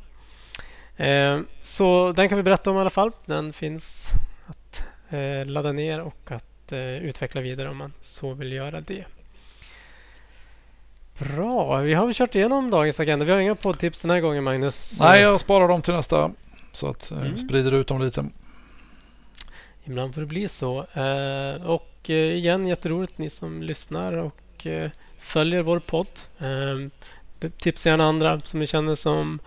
Eh, 0.97 1.39
så 1.61 2.11
den 2.11 2.29
kan 2.29 2.37
vi 2.37 2.43
berätta 2.43 2.71
om 2.71 2.77
i 2.77 2.79
alla 2.79 2.89
fall. 2.89 3.11
Den 3.25 3.53
finns 3.53 4.09
att 4.45 4.83
eh, 5.09 5.45
ladda 5.45 5.71
ner 5.71 6.01
och 6.01 6.31
att 6.31 6.71
eh, 6.71 6.79
utveckla 6.79 7.41
vidare 7.41 7.69
om 7.69 7.77
man 7.77 7.93
så 8.01 8.33
vill 8.33 8.51
göra 8.51 8.81
det. 8.81 9.05
Bra, 11.17 11.77
vi 11.77 11.93
har 11.93 12.05
väl 12.05 12.15
kört 12.15 12.35
igenom 12.35 12.69
dagens 12.69 12.99
agenda. 12.99 13.25
Vi 13.25 13.31
har 13.31 13.39
inga 13.39 13.55
poddtips 13.55 14.01
den 14.01 14.11
här 14.11 14.19
gången 14.19 14.43
Magnus. 14.43 14.97
Nej, 14.99 15.21
jag 15.21 15.41
sparar 15.41 15.67
dem 15.67 15.81
till 15.81 15.93
nästa. 15.93 16.31
Så 16.71 16.89
att 16.89 17.11
eh, 17.11 17.17
mm. 17.17 17.37
sprider 17.37 17.71
ut 17.71 17.87
dem 17.87 18.01
lite. 18.01 18.25
Ibland 19.83 20.13
får 20.13 20.21
det 20.21 20.27
bli 20.27 20.49
så. 20.49 20.85
Eh, 20.93 21.65
och 21.65 22.09
eh, 22.09 22.15
igen, 22.15 22.67
jätteroligt 22.67 23.17
ni 23.17 23.29
som 23.29 23.63
lyssnar 23.63 24.13
och 24.13 24.67
följer 25.19 25.61
vår 25.61 25.79
podd. 25.79 26.07
Tipsa 27.57 27.89
gärna 27.89 28.05
andra 28.05 28.41
som 28.41 28.59
ni 28.59 28.67
känner 28.67 28.95
som, 28.95 29.39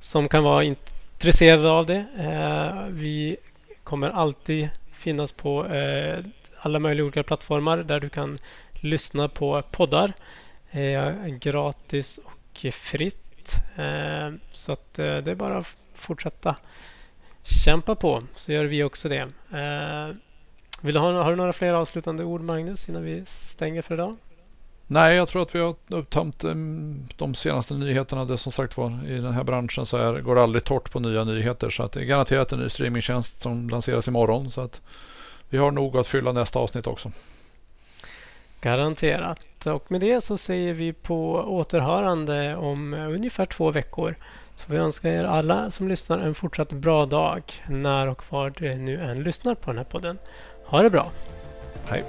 som 0.00 0.28
kan 0.28 0.44
vara 0.44 0.64
intresserade 0.64 1.70
av 1.70 1.86
det. 1.86 2.04
Eh, 2.18 2.86
vi 2.88 3.36
kommer 3.84 4.10
alltid 4.10 4.68
finnas 4.92 5.32
på 5.32 5.66
eh, 5.66 6.24
alla 6.58 6.78
möjliga 6.78 7.04
olika 7.04 7.22
plattformar 7.22 7.78
där 7.78 8.00
du 8.00 8.08
kan 8.08 8.38
lyssna 8.72 9.28
på 9.28 9.62
poddar 9.70 10.12
eh, 10.70 11.26
gratis 11.26 12.20
och 12.24 12.72
fritt. 12.72 13.50
Eh, 13.76 14.32
så 14.52 14.72
att 14.72 14.98
eh, 14.98 15.16
det 15.16 15.30
är 15.30 15.34
bara 15.34 15.58
att 15.58 15.76
fortsätta 15.94 16.56
kämpa 17.42 17.94
på 17.94 18.22
så 18.34 18.52
gör 18.52 18.64
vi 18.64 18.82
också 18.82 19.08
det. 19.08 19.28
Eh, 19.52 20.16
vill 20.80 20.94
du 20.94 21.00
ha, 21.00 21.22
har 21.22 21.30
du 21.30 21.36
några 21.36 21.52
fler 21.52 21.72
avslutande 21.72 22.24
ord 22.24 22.40
Magnus 22.40 22.88
innan 22.88 23.02
vi 23.02 23.22
stänger 23.26 23.82
för 23.82 23.94
idag? 23.94 24.16
Nej, 24.88 25.16
jag 25.16 25.28
tror 25.28 25.42
att 25.42 25.54
vi 25.54 25.58
har 25.58 25.74
upptömt 25.88 26.44
de 27.16 27.34
senaste 27.34 27.74
nyheterna. 27.74 28.24
Det 28.24 28.38
som 28.38 28.52
sagt 28.52 28.76
var 28.76 29.06
i 29.06 29.18
den 29.18 29.32
här 29.32 29.44
branschen 29.44 29.86
så 29.86 29.96
är, 29.96 30.20
går 30.20 30.34
det 30.34 30.42
aldrig 30.42 30.64
torrt 30.64 30.92
på 30.92 31.00
nya 31.00 31.24
nyheter. 31.24 31.70
Så 31.70 31.82
att 31.82 31.92
det 31.92 32.00
är 32.00 32.04
garanterat 32.04 32.52
en 32.52 32.58
ny 32.58 32.68
streamingtjänst 32.68 33.42
som 33.42 33.68
lanseras 33.68 34.08
imorgon. 34.08 34.50
Så 34.50 34.60
att 34.60 34.80
vi 35.48 35.58
har 35.58 35.70
nog 35.70 35.96
att 35.96 36.06
fylla 36.06 36.32
nästa 36.32 36.58
avsnitt 36.58 36.86
också. 36.86 37.12
Garanterat. 38.60 39.66
Och 39.66 39.90
med 39.90 40.00
det 40.00 40.24
så 40.24 40.38
säger 40.38 40.74
vi 40.74 40.92
på 40.92 41.32
återhörande 41.34 42.56
om 42.56 42.94
ungefär 42.94 43.44
två 43.44 43.70
veckor. 43.70 44.16
Så 44.56 44.72
vi 44.72 44.78
önskar 44.78 45.10
er 45.10 45.24
alla 45.24 45.70
som 45.70 45.88
lyssnar 45.88 46.18
en 46.18 46.34
fortsatt 46.34 46.72
bra 46.72 47.06
dag 47.06 47.42
när 47.68 48.06
och 48.06 48.22
var 48.28 48.50
du 48.50 48.74
nu 48.74 49.00
än 49.00 49.22
lyssnar 49.22 49.54
på 49.54 49.70
den 49.70 49.78
här 49.78 49.84
podden. 49.84 50.18
Ha 50.64 50.82
det 50.82 50.90
bra! 50.90 51.10
Hej! 51.86 52.04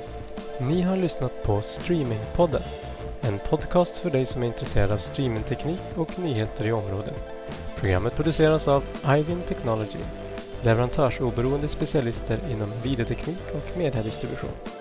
Ni 0.60 0.82
har 0.82 0.98
lyssnat 0.98 1.44
på 1.44 1.62
Streamingpodden. 1.62 2.62
En 3.22 3.40
podcast 3.50 3.98
för 3.98 4.10
dig 4.10 4.26
som 4.26 4.44
är 4.44 4.48
intresserad 4.48 4.92
av 4.92 4.98
streamingteknik 4.98 5.82
och 5.96 6.20
nyheter 6.20 6.68
i 6.68 6.72
området. 6.72 7.24
Programmet 7.76 8.16
produceras 8.16 8.68
av 8.68 8.84
Ivin 9.08 9.42
Technology, 9.48 10.00
leverantörsoberoende 10.62 11.68
specialister 11.68 12.40
inom 12.52 12.72
videoteknik 12.84 13.44
och 13.54 13.78
mediedistribution. 13.78 14.77